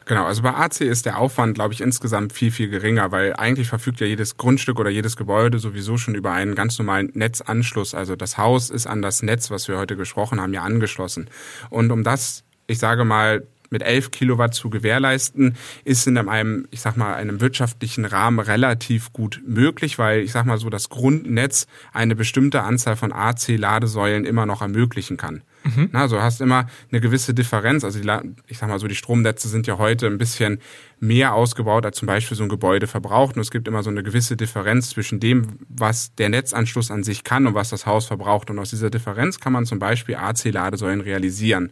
Genau, 0.07 0.23
also 0.23 0.41
bei 0.41 0.53
AC 0.53 0.81
ist 0.81 1.05
der 1.05 1.17
Aufwand, 1.17 1.55
glaube 1.55 1.73
ich, 1.73 1.81
insgesamt 1.81 2.31
viel, 2.31 2.49
viel 2.49 2.69
geringer, 2.69 3.11
weil 3.11 3.33
eigentlich 3.35 3.67
verfügt 3.67 3.99
ja 3.99 4.07
jedes 4.07 4.37
Grundstück 4.37 4.79
oder 4.79 4.89
jedes 4.89 5.17
Gebäude 5.17 5.59
sowieso 5.59 5.97
schon 5.97 6.15
über 6.15 6.31
einen 6.31 6.55
ganz 6.55 6.79
normalen 6.79 7.11
Netzanschluss. 7.13 7.93
Also 7.93 8.15
das 8.15 8.37
Haus 8.37 8.69
ist 8.69 8.87
an 8.87 9.01
das 9.01 9.21
Netz, 9.21 9.51
was 9.51 9.67
wir 9.67 9.77
heute 9.77 9.97
gesprochen 9.97 10.39
haben, 10.39 10.53
ja 10.53 10.61
angeschlossen. 10.61 11.29
Und 11.69 11.91
um 11.91 12.05
das, 12.05 12.45
ich 12.67 12.79
sage 12.79 13.03
mal, 13.03 13.45
mit 13.69 13.83
11 13.83 14.11
Kilowatt 14.11 14.53
zu 14.53 14.69
gewährleisten, 14.69 15.55
ist 15.83 16.07
in 16.07 16.17
einem, 16.17 16.67
ich 16.71 16.81
sag 16.81 16.97
mal, 16.97 17.15
einem 17.15 17.41
wirtschaftlichen 17.41 18.05
Rahmen 18.05 18.39
relativ 18.39 19.13
gut 19.13 19.41
möglich, 19.45 19.99
weil 19.99 20.21
ich 20.21 20.31
sag 20.31 20.45
mal 20.45 20.57
so, 20.57 20.69
das 20.69 20.89
Grundnetz 20.89 21.67
eine 21.93 22.15
bestimmte 22.15 22.63
Anzahl 22.63 22.95
von 22.95 23.11
AC-Ladesäulen 23.11 24.25
immer 24.25 24.45
noch 24.45 24.61
ermöglichen 24.61 25.17
kann. 25.17 25.41
Mhm. 25.63 25.89
Also 25.93 26.21
hast 26.21 26.41
immer 26.41 26.67
eine 26.91 27.01
gewisse 27.01 27.33
Differenz. 27.33 27.83
Also 27.83 27.99
die, 27.99 28.09
ich 28.47 28.57
sag 28.57 28.69
mal 28.69 28.79
so, 28.79 28.87
die 28.87 28.95
Stromnetze 28.95 29.47
sind 29.47 29.67
ja 29.67 29.77
heute 29.77 30.07
ein 30.07 30.17
bisschen 30.17 30.59
mehr 30.99 31.33
ausgebaut, 31.33 31.85
als 31.85 31.97
zum 31.97 32.07
Beispiel 32.07 32.37
so 32.37 32.43
ein 32.43 32.49
Gebäude 32.49 32.87
verbraucht. 32.87 33.35
Und 33.35 33.41
es 33.41 33.51
gibt 33.51 33.67
immer 33.67 33.83
so 33.83 33.89
eine 33.89 34.03
gewisse 34.03 34.37
Differenz 34.37 34.89
zwischen 34.89 35.19
dem, 35.19 35.59
was 35.67 36.15
der 36.15 36.29
Netzanschluss 36.29 36.91
an 36.91 37.03
sich 37.03 37.23
kann 37.23 37.47
und 37.47 37.53
was 37.53 37.69
das 37.69 37.85
Haus 37.85 38.05
verbraucht. 38.05 38.49
Und 38.49 38.59
aus 38.59 38.69
dieser 38.69 38.89
Differenz 38.89 39.39
kann 39.39 39.53
man 39.53 39.65
zum 39.65 39.79
Beispiel 39.79 40.15
AC-Ladesäulen 40.15 41.01
realisieren. 41.01 41.71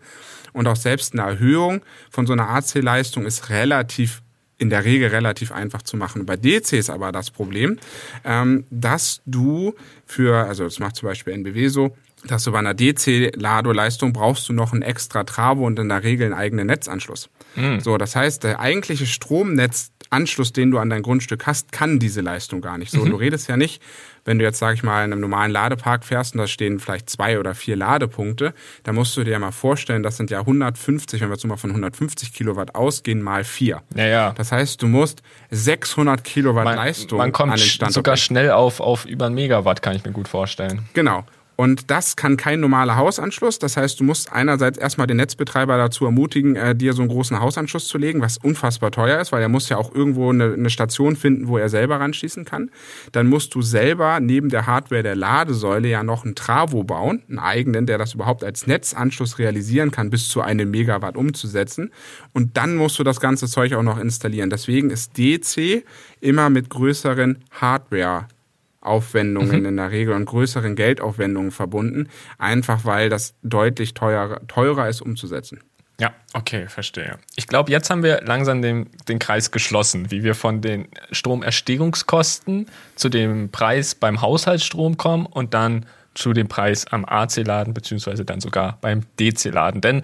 Und 0.55 0.67
auch 0.67 0.77
selbst 0.77 1.11
eine 1.11 1.23
Erhöhung 1.23 1.81
von 2.09 2.25
so 2.25 2.31
einer 2.31 2.47
AC-Leistung 2.49 3.25
ist 3.25 3.49
relativ 3.49 4.21
in 4.57 4.69
der 4.69 4.85
Regel 4.85 5.09
relativ 5.09 5.51
einfach 5.51 5.81
zu 5.81 5.97
machen. 5.97 6.25
Bei 6.25 6.37
DC 6.37 6.71
ist 6.73 6.89
aber 6.89 7.11
das 7.11 7.29
Problem, 7.29 7.77
ähm, 8.23 8.63
dass 8.69 9.21
du 9.25 9.75
für, 10.05 10.47
also 10.47 10.63
das 10.63 10.79
macht 10.79 10.95
zum 10.95 11.09
Beispiel 11.09 11.33
NBW 11.33 11.67
so, 11.67 11.97
dass 12.27 12.43
du 12.43 12.51
bei 12.51 12.59
einer 12.59 12.73
DC-Ladoleistung 12.73 14.13
brauchst 14.13 14.49
du 14.49 14.53
noch 14.53 14.73
ein 14.73 14.81
extra 14.81 15.23
Travo 15.23 15.65
und 15.65 15.79
in 15.79 15.89
der 15.89 16.03
Regel 16.03 16.25
einen 16.25 16.33
eigenen 16.33 16.67
Netzanschluss. 16.67 17.29
Mhm. 17.55 17.79
So, 17.79 17.97
das 17.97 18.15
heißt, 18.15 18.43
der 18.43 18.59
eigentliche 18.59 19.05
Stromnetzanschluss, 19.05 20.53
den 20.53 20.71
du 20.71 20.79
an 20.79 20.89
dein 20.89 21.01
Grundstück 21.01 21.45
hast, 21.45 21.71
kann 21.71 21.99
diese 21.99 22.21
Leistung 22.21 22.61
gar 22.61 22.77
nicht. 22.77 22.91
So, 22.91 23.05
mhm. 23.05 23.11
du 23.11 23.15
redest 23.17 23.47
ja 23.47 23.57
nicht 23.57 23.81
wenn 24.25 24.39
du 24.39 24.43
jetzt, 24.43 24.59
sag 24.59 24.73
ich 24.73 24.83
mal, 24.83 25.05
in 25.05 25.13
einem 25.13 25.21
normalen 25.21 25.51
Ladepark 25.51 26.03
fährst 26.03 26.33
und 26.33 26.39
da 26.39 26.47
stehen 26.47 26.79
vielleicht 26.79 27.09
zwei 27.09 27.39
oder 27.39 27.55
vier 27.55 27.75
Ladepunkte, 27.75 28.53
da 28.83 28.91
musst 28.91 29.15
du 29.15 29.23
dir 29.23 29.31
ja 29.31 29.39
mal 29.39 29.51
vorstellen, 29.51 30.03
das 30.03 30.17
sind 30.17 30.31
ja 30.31 30.39
150, 30.39 31.21
wenn 31.21 31.29
wir 31.29 31.35
jetzt 31.35 31.45
mal 31.45 31.57
von 31.57 31.69
150 31.69 32.33
Kilowatt 32.33 32.75
ausgehen, 32.75 33.21
mal 33.21 33.43
vier. 33.43 33.83
Ja, 33.95 34.07
ja. 34.07 34.33
Das 34.33 34.51
heißt, 34.51 34.81
du 34.81 34.87
musst 34.87 35.21
600 35.51 36.23
Kilowatt 36.23 36.65
man, 36.65 36.75
Leistung 36.75 37.19
man 37.19 37.31
kommt 37.31 37.53
an 37.53 37.59
den 37.59 37.65
Standort 37.65 37.93
sogar 37.93 38.17
schnell 38.17 38.51
auf, 38.51 38.79
auf 38.79 39.05
über 39.05 39.27
ein 39.27 39.35
Megawatt, 39.35 39.81
kann 39.81 39.95
ich 39.95 40.03
mir 40.03 40.11
gut 40.11 40.27
vorstellen. 40.27 40.81
Genau. 40.93 41.23
Und 41.55 41.89
das 41.89 42.15
kann 42.15 42.35
kein 42.37 42.59
normaler 42.59 42.97
Hausanschluss. 42.97 43.59
Das 43.59 43.77
heißt, 43.77 43.99
du 43.99 44.03
musst 44.03 44.31
einerseits 44.31 44.77
erstmal 44.77 45.07
den 45.07 45.17
Netzbetreiber 45.17 45.77
dazu 45.77 46.05
ermutigen, 46.05 46.55
äh, 46.55 46.75
dir 46.75 46.93
so 46.93 47.01
einen 47.01 47.09
großen 47.09 47.39
Hausanschluss 47.39 47.87
zu 47.87 47.97
legen, 47.97 48.21
was 48.21 48.37
unfassbar 48.37 48.91
teuer 48.91 49.19
ist, 49.21 49.31
weil 49.31 49.41
er 49.41 49.49
muss 49.49 49.69
ja 49.69 49.77
auch 49.77 49.93
irgendwo 49.93 50.29
eine, 50.29 50.53
eine 50.53 50.69
Station 50.69 51.15
finden, 51.15 51.47
wo 51.47 51.57
er 51.57 51.69
selber 51.69 51.99
ranschließen 51.99 52.43
kann. 52.43 52.71
Dann 53.13 53.27
musst 53.27 53.55
du 53.55 53.61
selber 53.61 54.19
neben 54.19 54.49
der 54.49 54.67
Hardware 54.67 55.03
der 55.03 55.15
Ladesäule 55.15 55.87
ja 55.87 56.03
noch 56.03 56.25
einen 56.25 56.35
Travo 56.35 56.83
bauen, 56.83 57.21
einen 57.29 57.39
eigenen, 57.39 57.85
der 57.85 57.97
das 57.97 58.13
überhaupt 58.15 58.43
als 58.43 58.67
Netzanschluss 58.67 59.39
realisieren 59.39 59.91
kann, 59.91 60.09
bis 60.09 60.27
zu 60.27 60.41
einem 60.41 60.71
Megawatt 60.71 61.15
umzusetzen. 61.15 61.91
Und 62.33 62.57
dann 62.57 62.75
musst 62.75 62.99
du 62.99 63.03
das 63.03 63.21
ganze 63.21 63.47
Zeug 63.47 63.73
auch 63.73 63.83
noch 63.83 63.99
installieren. 63.99 64.49
Deswegen 64.49 64.89
ist 64.89 65.17
DC 65.17 65.83
immer 66.19 66.49
mit 66.49 66.69
größeren 66.69 67.37
Hardware 67.51 68.27
Aufwendungen 68.85 69.59
mhm. 69.59 69.65
in 69.65 69.77
der 69.77 69.91
Regel 69.91 70.13
und 70.13 70.25
größeren 70.25 70.75
Geldaufwendungen 70.75 71.51
verbunden, 71.51 72.09
einfach 72.37 72.85
weil 72.85 73.09
das 73.09 73.35
deutlich 73.43 73.93
teurer, 73.93 74.45
teurer 74.47 74.87
ist 74.89 75.01
umzusetzen. 75.01 75.59
Ja, 75.99 76.13
okay, 76.33 76.67
verstehe. 76.67 77.17
Ich 77.37 77.47
glaube, 77.47 77.71
jetzt 77.71 77.89
haben 77.89 78.03
wir 78.03 78.21
langsam 78.21 78.61
den, 78.61 78.89
den 79.07 79.17
Kreis 79.17 79.51
geschlossen, 79.51 80.11
wie 80.11 80.23
wir 80.23 80.35
von 80.35 80.61
den 80.61 80.89
Stromerstehungskosten 81.11 82.67
zu 82.95 83.07
dem 83.07 83.49
Preis 83.49 83.95
beim 83.95 84.21
Haushaltsstrom 84.21 84.97
kommen 84.97 85.25
und 85.25 85.53
dann 85.53 85.85
zu 86.13 86.33
dem 86.33 86.47
Preis 86.47 86.85
am 86.87 87.05
AC-Laden, 87.05 87.73
beziehungsweise 87.73 88.25
dann 88.25 88.41
sogar 88.41 88.77
beim 88.81 89.03
DC-Laden. 89.19 89.81
Denn 89.81 90.01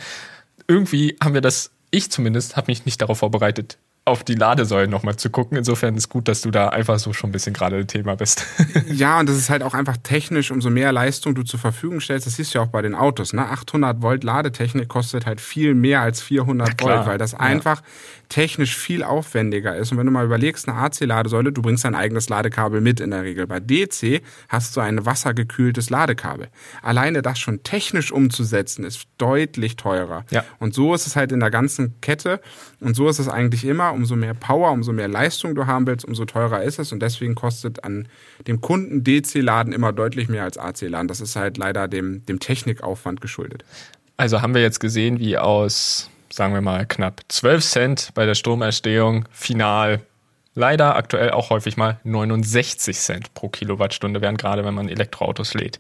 irgendwie 0.68 1.18
haben 1.22 1.34
wir 1.34 1.42
das, 1.42 1.72
ich 1.90 2.10
zumindest, 2.10 2.56
habe 2.56 2.72
mich 2.72 2.86
nicht 2.86 3.02
darauf 3.02 3.20
vorbereitet, 3.20 3.78
auf 4.04 4.24
die 4.24 4.34
Ladesäulen 4.34 4.90
nochmal 4.90 5.16
zu 5.16 5.30
gucken. 5.30 5.58
Insofern 5.58 5.96
ist 5.96 6.10
gut, 6.10 6.28
dass 6.28 6.42
du 6.42 6.50
da 6.50 6.70
einfach 6.70 6.98
so 6.98 7.14
schon 7.14 7.30
ein 7.30 7.32
bisschen 7.34 7.54
gerade 7.54 7.78
ein 7.78 7.88
Thema 7.88 8.16
bist. 8.16 8.46
ja, 8.88 9.20
und 9.20 9.30
das 9.30 9.38
ist 9.38 9.52
halt 9.52 9.62
auch 9.62 9.76
einfach 9.76 9.96
technisch, 9.98 10.50
umso 10.50 10.72
mehr 10.72 10.92
Leistung 10.92 11.36
du 11.36 11.44
zur 11.44 11.60
Verfügung 11.60 12.02
stellst, 12.02 12.26
das 12.26 12.36
siehst 12.36 12.54
du 12.54 12.60
ja 12.60 12.66
auch 12.66 12.70
bei 12.70 12.82
den 12.82 12.96
Autos. 12.96 13.32
Ne? 13.34 13.48
800 13.48 14.02
Volt 14.02 14.24
Ladetechnik 14.24 14.88
kostet 14.88 15.28
halt 15.28 15.40
viel 15.40 15.76
mehr 15.76 16.02
als 16.02 16.22
400 16.22 16.82
Volt, 16.82 17.06
weil 17.06 17.18
das 17.20 17.34
ja. 17.34 17.40
einfach 17.40 17.84
technisch 18.32 18.76
viel 18.76 19.04
aufwendiger 19.04 19.76
ist. 19.76 19.92
Und 19.92 19.98
wenn 19.98 20.06
du 20.06 20.12
mal 20.12 20.26
überlegst, 20.26 20.68
eine 20.68 20.78
AC-Ladesäule, 20.78 21.52
du 21.52 21.62
bringst 21.62 21.84
dein 21.84 21.96
eigenes 21.96 22.30
Ladekabel 22.30 22.82
mit 22.82 23.02
in 23.02 23.12
der 23.12 23.24
Regel. 23.24 23.46
Bei 23.46 23.60
DC 23.60 24.22
hast 24.48 24.76
du 24.76 24.82
ein 24.82 25.06
wassergekühltes 25.06 25.90
Ladekabel. 25.90 26.48
Alleine 26.82 27.22
das 27.22 27.40
schon 27.40 27.62
technisch 27.64 28.12
umzusetzen, 28.12 28.86
ist 28.86 29.08
deutlich 29.18 29.76
teurer. 29.76 30.26
Ja. 30.32 30.46
Und 30.60 30.74
so 30.74 30.96
ist 30.96 31.08
es 31.08 31.16
halt 31.16 31.34
in 31.34 31.42
der 31.42 31.52
ganzen 31.52 32.00
Kette. 32.00 32.40
Und 32.80 32.96
so 32.96 33.10
ist 33.10 33.20
es 33.20 33.28
eigentlich 33.28 33.66
immer. 33.66 33.91
Umso 33.94 34.16
mehr 34.16 34.34
Power, 34.34 34.72
umso 34.72 34.92
mehr 34.94 35.08
Leistung 35.08 35.56
du 35.56 35.68
haben 35.68 35.88
willst, 35.88 36.06
umso 36.06 36.26
teurer 36.26 36.64
ist 36.64 36.80
es. 36.80 36.92
Und 36.92 37.02
deswegen 37.02 37.36
kostet 37.36 37.84
an 37.84 38.08
dem 38.48 38.62
Kunden 38.62 39.04
DC-Laden 39.04 39.74
immer 39.74 39.94
deutlich 39.94 40.30
mehr 40.30 40.44
als 40.44 40.58
AC-Laden. 40.58 41.08
Das 41.08 41.22
ist 41.22 41.36
halt 41.36 41.58
leider 41.58 41.88
dem, 41.88 42.26
dem 42.26 42.40
Technikaufwand 42.40 43.22
geschuldet. 43.22 43.64
Also 44.18 44.42
haben 44.42 44.54
wir 44.54 44.62
jetzt 44.62 44.80
gesehen, 44.80 45.20
wie 45.20 45.38
aus 45.38 46.10
sagen 46.34 46.54
wir 46.54 46.62
mal, 46.62 46.86
knapp 46.86 47.22
12 47.28 47.64
Cent 47.66 48.12
bei 48.14 48.26
der 48.26 48.36
Stromerstehung 48.36 49.26
final 49.32 50.02
leider 50.54 50.96
aktuell 50.96 51.32
auch 51.32 51.50
häufig 51.50 51.78
mal 51.78 52.00
69 52.04 52.98
Cent 52.98 53.34
pro 53.34 53.50
Kilowattstunde 53.50 54.22
werden, 54.22 54.38
gerade 54.38 54.66
wenn 54.66 54.74
man 54.74 54.90
Elektroautos 54.90 55.54
lädt. 55.54 55.80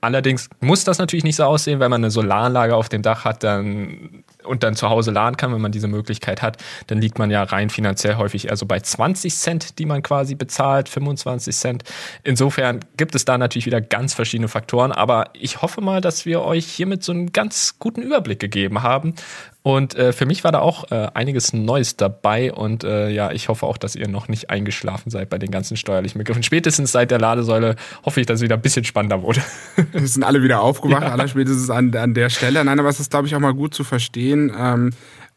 Allerdings 0.00 0.48
muss 0.60 0.84
das 0.84 0.98
natürlich 0.98 1.24
nicht 1.24 1.36
so 1.36 1.44
aussehen, 1.44 1.80
wenn 1.80 1.90
man 1.90 2.02
eine 2.02 2.10
Solaranlage 2.10 2.74
auf 2.74 2.88
dem 2.88 3.02
Dach 3.02 3.24
hat 3.24 3.42
dann, 3.42 4.24
und 4.44 4.62
dann 4.62 4.74
zu 4.74 4.88
Hause 4.88 5.10
laden 5.10 5.36
kann, 5.36 5.52
wenn 5.52 5.60
man 5.60 5.72
diese 5.72 5.88
Möglichkeit 5.88 6.42
hat, 6.42 6.56
dann 6.86 7.00
liegt 7.00 7.18
man 7.18 7.30
ja 7.30 7.42
rein 7.42 7.70
finanziell 7.70 8.16
häufig 8.16 8.48
eher 8.48 8.56
so 8.56 8.66
bei 8.66 8.80
20 8.80 9.34
Cent, 9.34 9.78
die 9.78 9.86
man 9.86 10.02
quasi 10.02 10.34
bezahlt, 10.34 10.88
25 10.88 11.54
Cent. 11.54 11.84
Insofern 12.24 12.80
gibt 12.96 13.14
es 13.14 13.24
da 13.24 13.36
natürlich 13.36 13.66
wieder 13.66 13.80
ganz 13.80 14.14
verschiedene 14.14 14.48
Faktoren, 14.48 14.92
aber 14.92 15.30
ich 15.34 15.60
hoffe 15.62 15.80
mal, 15.80 16.00
dass 16.00 16.24
wir 16.24 16.42
euch 16.42 16.66
hiermit 16.66 17.04
so 17.04 17.12
einen 17.12 17.32
ganz 17.32 17.78
guten 17.78 18.02
Überblick 18.02 18.40
gegeben 18.40 18.82
haben, 18.82 19.14
und 19.62 19.94
äh, 19.94 20.14
für 20.14 20.24
mich 20.24 20.42
war 20.42 20.52
da 20.52 20.60
auch 20.60 20.90
äh, 20.90 21.08
einiges 21.12 21.52
Neues 21.52 21.96
dabei 21.96 22.50
und 22.50 22.82
äh, 22.82 23.10
ja, 23.10 23.30
ich 23.30 23.50
hoffe 23.50 23.66
auch, 23.66 23.76
dass 23.76 23.94
ihr 23.94 24.08
noch 24.08 24.28
nicht 24.28 24.48
eingeschlafen 24.48 25.10
seid 25.10 25.28
bei 25.28 25.36
den 25.36 25.50
ganzen 25.50 25.76
steuerlichen 25.76 26.18
Begriffen. 26.18 26.42
Spätestens 26.42 26.92
seit 26.92 27.10
der 27.10 27.18
Ladesäule 27.18 27.76
hoffe 28.04 28.20
ich, 28.20 28.26
dass 28.26 28.36
es 28.36 28.42
wieder 28.42 28.54
ein 28.54 28.62
bisschen 28.62 28.84
spannender 28.84 29.22
wurde. 29.22 29.42
Wir 29.92 30.06
sind 30.06 30.24
alle 30.24 30.42
wieder 30.42 30.62
aufgewacht, 30.62 31.02
ja. 31.02 31.12
aller 31.12 31.28
spätestens 31.28 31.68
an, 31.68 31.94
an 31.94 32.14
der 32.14 32.30
Stelle. 32.30 32.64
Nein, 32.64 32.78
aber 32.78 32.88
es 32.88 33.00
ist, 33.00 33.10
glaube 33.10 33.26
ich, 33.26 33.34
auch 33.34 33.40
mal 33.40 33.52
gut 33.52 33.74
zu 33.74 33.84
verstehen. 33.84 34.50
Ähm, 34.56 34.90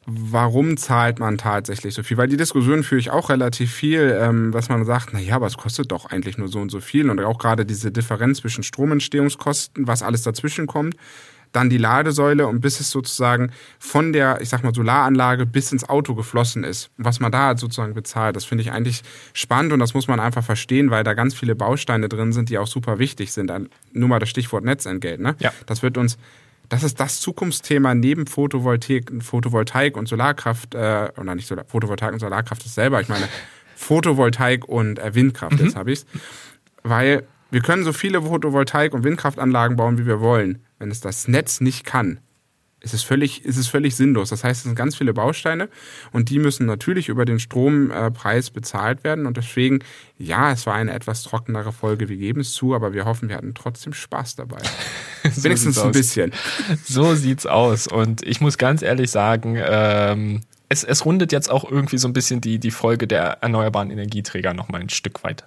warum 0.06 0.78
zahlt 0.78 1.20
man 1.20 1.38
tatsächlich 1.38 1.94
so 1.94 2.02
viel? 2.02 2.16
Weil 2.16 2.30
die 2.30 2.38
Diskussion 2.38 2.84
führe 2.84 3.00
ich 3.00 3.12
auch 3.12 3.30
relativ 3.30 3.74
viel, 3.74 4.18
ähm, 4.22 4.54
was 4.54 4.70
man 4.70 4.86
sagt, 4.86 5.10
na 5.12 5.20
ja, 5.20 5.36
aber 5.36 5.48
es 5.48 5.58
kostet 5.58 5.92
doch 5.92 6.06
eigentlich 6.06 6.38
nur 6.38 6.48
so 6.48 6.60
und 6.60 6.70
so 6.70 6.80
viel. 6.80 7.10
Und 7.10 7.20
auch 7.20 7.38
gerade 7.38 7.66
diese 7.66 7.92
Differenz 7.92 8.40
zwischen 8.40 8.64
Stromentstehungskosten, 8.64 9.86
was 9.86 10.02
alles 10.02 10.24
dazwischen 10.24 10.66
kommt, 10.66 10.96
dann 11.54 11.70
die 11.70 11.78
Ladesäule 11.78 12.48
und 12.48 12.60
bis 12.60 12.80
es 12.80 12.90
sozusagen 12.90 13.52
von 13.80 14.12
der, 14.12 14.42
ich 14.42 14.50
sag 14.50 14.64
mal, 14.64 14.74
Solaranlage 14.74 15.46
bis 15.46 15.72
ins 15.72 15.88
Auto 15.88 16.16
geflossen 16.16 16.64
ist. 16.64 16.90
Und 16.98 17.06
was 17.06 17.20
man 17.20 17.32
da 17.32 17.48
halt 17.48 17.60
sozusagen 17.60 17.94
bezahlt, 17.94 18.36
das 18.36 18.44
finde 18.44 18.64
ich 18.64 18.72
eigentlich 18.72 19.04
spannend 19.34 19.72
und 19.72 19.80
das 19.80 19.94
muss 19.94 20.08
man 20.08 20.20
einfach 20.20 20.44
verstehen, 20.44 20.92
weil 20.92 21.04
da 21.04 21.14
ganz 21.14 21.34
viele 21.34 21.56
Bausteine 21.56 22.10
drin 22.10 22.34
sind, 22.34 22.50
die 22.50 22.58
auch 22.58 22.68
super 22.68 23.00
wichtig 23.00 23.32
sind. 23.32 23.52
Nur 23.94 24.10
mal 24.10 24.20
das 24.20 24.30
Stichwort 24.30 24.66
Netzentgelt, 24.66 25.22
ne? 25.22 25.36
Ja. 25.40 25.54
Das 25.66 25.82
wird 25.82 25.98
uns 25.98 26.18
das 26.70 26.82
ist 26.82 27.00
das 27.00 27.20
Zukunftsthema 27.20 27.94
neben 27.94 28.26
Photovoltaik, 28.26 29.12
Photovoltaik 29.22 29.96
und 29.96 30.08
Solarkraft, 30.08 30.74
äh, 30.74 31.10
oder 31.18 31.36
nicht 31.36 31.48
Solar, 31.48 31.66
Photovoltaik 31.66 32.14
und 32.14 32.20
Solarkraft 32.20 32.66
ist 32.66 32.74
selber, 32.74 33.00
ich 33.02 33.10
meine 33.10 33.28
Photovoltaik 33.76 34.68
und 34.68 34.98
äh, 34.98 35.14
Windkraft, 35.14 35.60
mhm. 35.60 35.66
jetzt 35.66 35.76
habe 35.76 35.92
ich's. 35.92 36.06
Weil 36.82 37.28
wir 37.52 37.62
können 37.62 37.84
so 37.84 37.94
viele 37.94 38.20
Photovoltaik- 38.20 38.94
und 38.94 39.04
Windkraftanlagen 39.04 39.78
bauen, 39.78 40.00
wie 40.00 40.08
wir 40.08 40.20
wollen. 40.20 40.64
Wenn 40.84 40.92
es 40.92 41.00
das 41.00 41.30
Netz 41.30 41.62
nicht 41.62 41.86
kann, 41.86 42.20
ist 42.82 42.94
es 42.94 43.04
völlig, 43.04 43.46
ist 43.46 43.56
es 43.56 43.70
völlig 43.70 43.96
sinnlos. 43.96 44.32
Das 44.32 44.44
heißt, 44.44 44.58
es 44.58 44.64
sind 44.64 44.76
ganz 44.76 44.98
viele 44.98 45.14
Bausteine 45.14 45.70
und 46.12 46.30
die 46.30 46.40
müssen 46.40 46.66
natürlich 46.66 47.08
über 47.08 47.24
den 47.24 47.40
Strompreis 47.40 48.50
bezahlt 48.50 49.06
werden. 49.06 49.26
Und 49.26 49.38
deswegen, 49.38 49.80
ja, 50.18 50.52
es 50.52 50.66
war 50.66 50.74
eine 50.74 50.92
etwas 50.92 51.24
trockenere 51.24 51.72
Folge, 51.72 52.10
wir 52.10 52.18
geben 52.18 52.42
es 52.42 52.52
zu, 52.52 52.76
aber 52.76 52.92
wir 52.92 53.06
hoffen, 53.06 53.30
wir 53.30 53.38
hatten 53.38 53.54
trotzdem 53.54 53.94
Spaß 53.94 54.36
dabei. 54.36 54.58
so 55.32 55.44
Wenigstens 55.46 55.80
ein 55.80 55.94
bisschen. 55.94 56.34
So 56.84 57.16
sieht's 57.16 57.46
aus. 57.46 57.88
Und 57.88 58.22
ich 58.24 58.42
muss 58.42 58.58
ganz 58.58 58.82
ehrlich 58.82 59.10
sagen, 59.10 59.58
ähm, 59.58 60.42
es, 60.68 60.84
es 60.84 61.06
rundet 61.06 61.32
jetzt 61.32 61.50
auch 61.50 61.64
irgendwie 61.64 61.98
so 61.98 62.10
ein 62.10 62.14
bisschen 62.14 62.42
die, 62.42 62.60
die 62.60 62.72
Folge 62.72 63.08
der 63.08 63.38
erneuerbaren 63.40 63.90
Energieträger 63.90 64.54
nochmal 64.54 64.82
ein 64.82 64.90
Stück 64.90 65.24
weit 65.24 65.46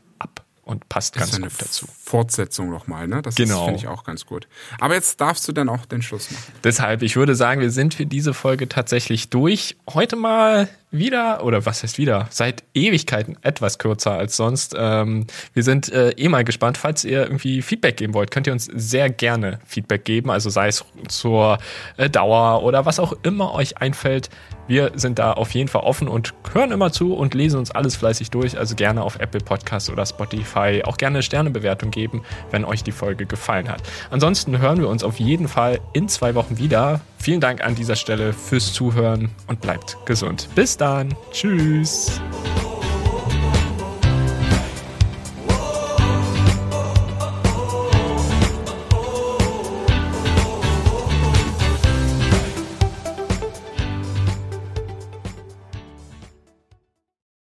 und 0.67 0.89
passt 0.89 1.15
ganz 1.15 1.41
gut 1.41 1.53
dazu. 1.59 1.87
Fortsetzung 2.03 2.71
nochmal, 2.71 3.07
ne? 3.07 3.23
Das 3.23 3.37
genau. 3.37 3.67
finde 3.67 3.79
ich 3.79 3.87
auch 3.87 4.03
ganz 4.03 4.27
gut. 4.27 4.49
Aber 4.81 4.95
jetzt 4.95 5.21
darfst 5.21 5.47
du 5.47 5.53
dann 5.53 5.69
auch 5.69 5.87
den 5.87 6.03
Schluss 6.03 6.29
machen. 6.33 6.53
Deshalb, 6.65 7.03
ich 7.03 7.15
würde 7.15 7.37
sagen, 7.37 7.61
wir 7.61 7.71
sind 7.71 7.95
für 7.95 8.05
diese 8.05 8.35
Folge 8.35 8.69
tatsächlich 8.69 9.31
durch. 9.31 9.77
Heute 9.89 10.17
mal 10.17 10.69
wieder, 10.99 11.45
oder 11.45 11.67
was 11.67 11.83
heißt 11.83 11.99
wieder, 11.99 12.27
seit 12.31 12.65
Ewigkeiten 12.75 13.37
etwas 13.43 13.79
kürzer 13.79 14.13
als 14.13 14.37
sonst. 14.37 14.75
Ähm, 14.79 15.27
wir 15.53 15.63
sind 15.63 15.91
äh, 15.93 16.11
eh 16.11 16.29
mal 16.29 16.45
gespannt. 16.45 16.79
Falls 16.79 17.05
ihr 17.05 17.23
irgendwie 17.23 17.63
Feedback 17.63 17.97
geben 17.97 18.15
wollt, 18.15 18.31
könnt 18.31 18.47
ihr 18.47 18.53
uns 18.53 18.67
sehr 18.67 19.11
gerne 19.11 19.59
Feedback 19.67 20.05
geben. 20.05 20.31
Also 20.31 20.51
sei 20.51 20.69
es 20.69 20.85
zur 21.09 21.59
äh, 21.97 22.09
Dauer 22.11 22.63
oder 22.63 22.87
was 22.87 22.99
auch 23.01 23.15
immer 23.23 23.55
euch 23.55 23.79
einfällt. 23.79 24.31
Wir 24.69 24.93
sind 24.95 25.19
da 25.19 25.33
auf 25.33 25.53
jeden 25.53 25.69
Fall 25.69 25.83
offen 25.83 26.09
und 26.09 26.35
hören 26.53 26.73
immer 26.73 26.91
zu 26.91 27.15
und 27.15 27.35
lesen 27.35 27.59
uns 27.59 27.71
alles 27.71 27.97
fleißig 27.97 28.31
durch. 28.31 28.59
Also 28.59 28.75
gerne 28.75 29.03
auf 29.03 29.21
Apple 29.21 29.41
Podcasts 29.41 29.91
oder 29.91 30.05
Spotify 30.05 30.83
auch 30.85 30.97
gerne 30.97 31.17
eine 31.17 31.23
Sternebewertung 31.23 31.91
geben, 31.91 32.23
wenn 32.51 32.65
euch 32.65 32.83
die 32.83 32.93
Folge 32.93 33.27
gefallen 33.27 33.69
hat. 33.69 33.83
Ansonsten 34.11 34.59
hören 34.59 34.79
wir 34.79 34.89
uns 34.89 35.05
auf 35.05 35.21
jeden 35.21 35.49
Fall 35.49 35.81
in 35.93 36.09
zwei 36.09 36.35
Wochen 36.35 36.59
wieder. 36.59 37.01
Vielen 37.19 37.41
Dank 37.41 37.65
an 37.65 37.75
dieser 37.75 37.97
Stelle 37.97 38.33
fürs 38.33 38.73
Zuhören 38.73 39.31
und 39.47 39.61
bleibt 39.61 39.97
gesund. 40.05 40.49
Bis 40.55 40.77
dann. 40.87 41.09
Tschüss. 41.33 42.21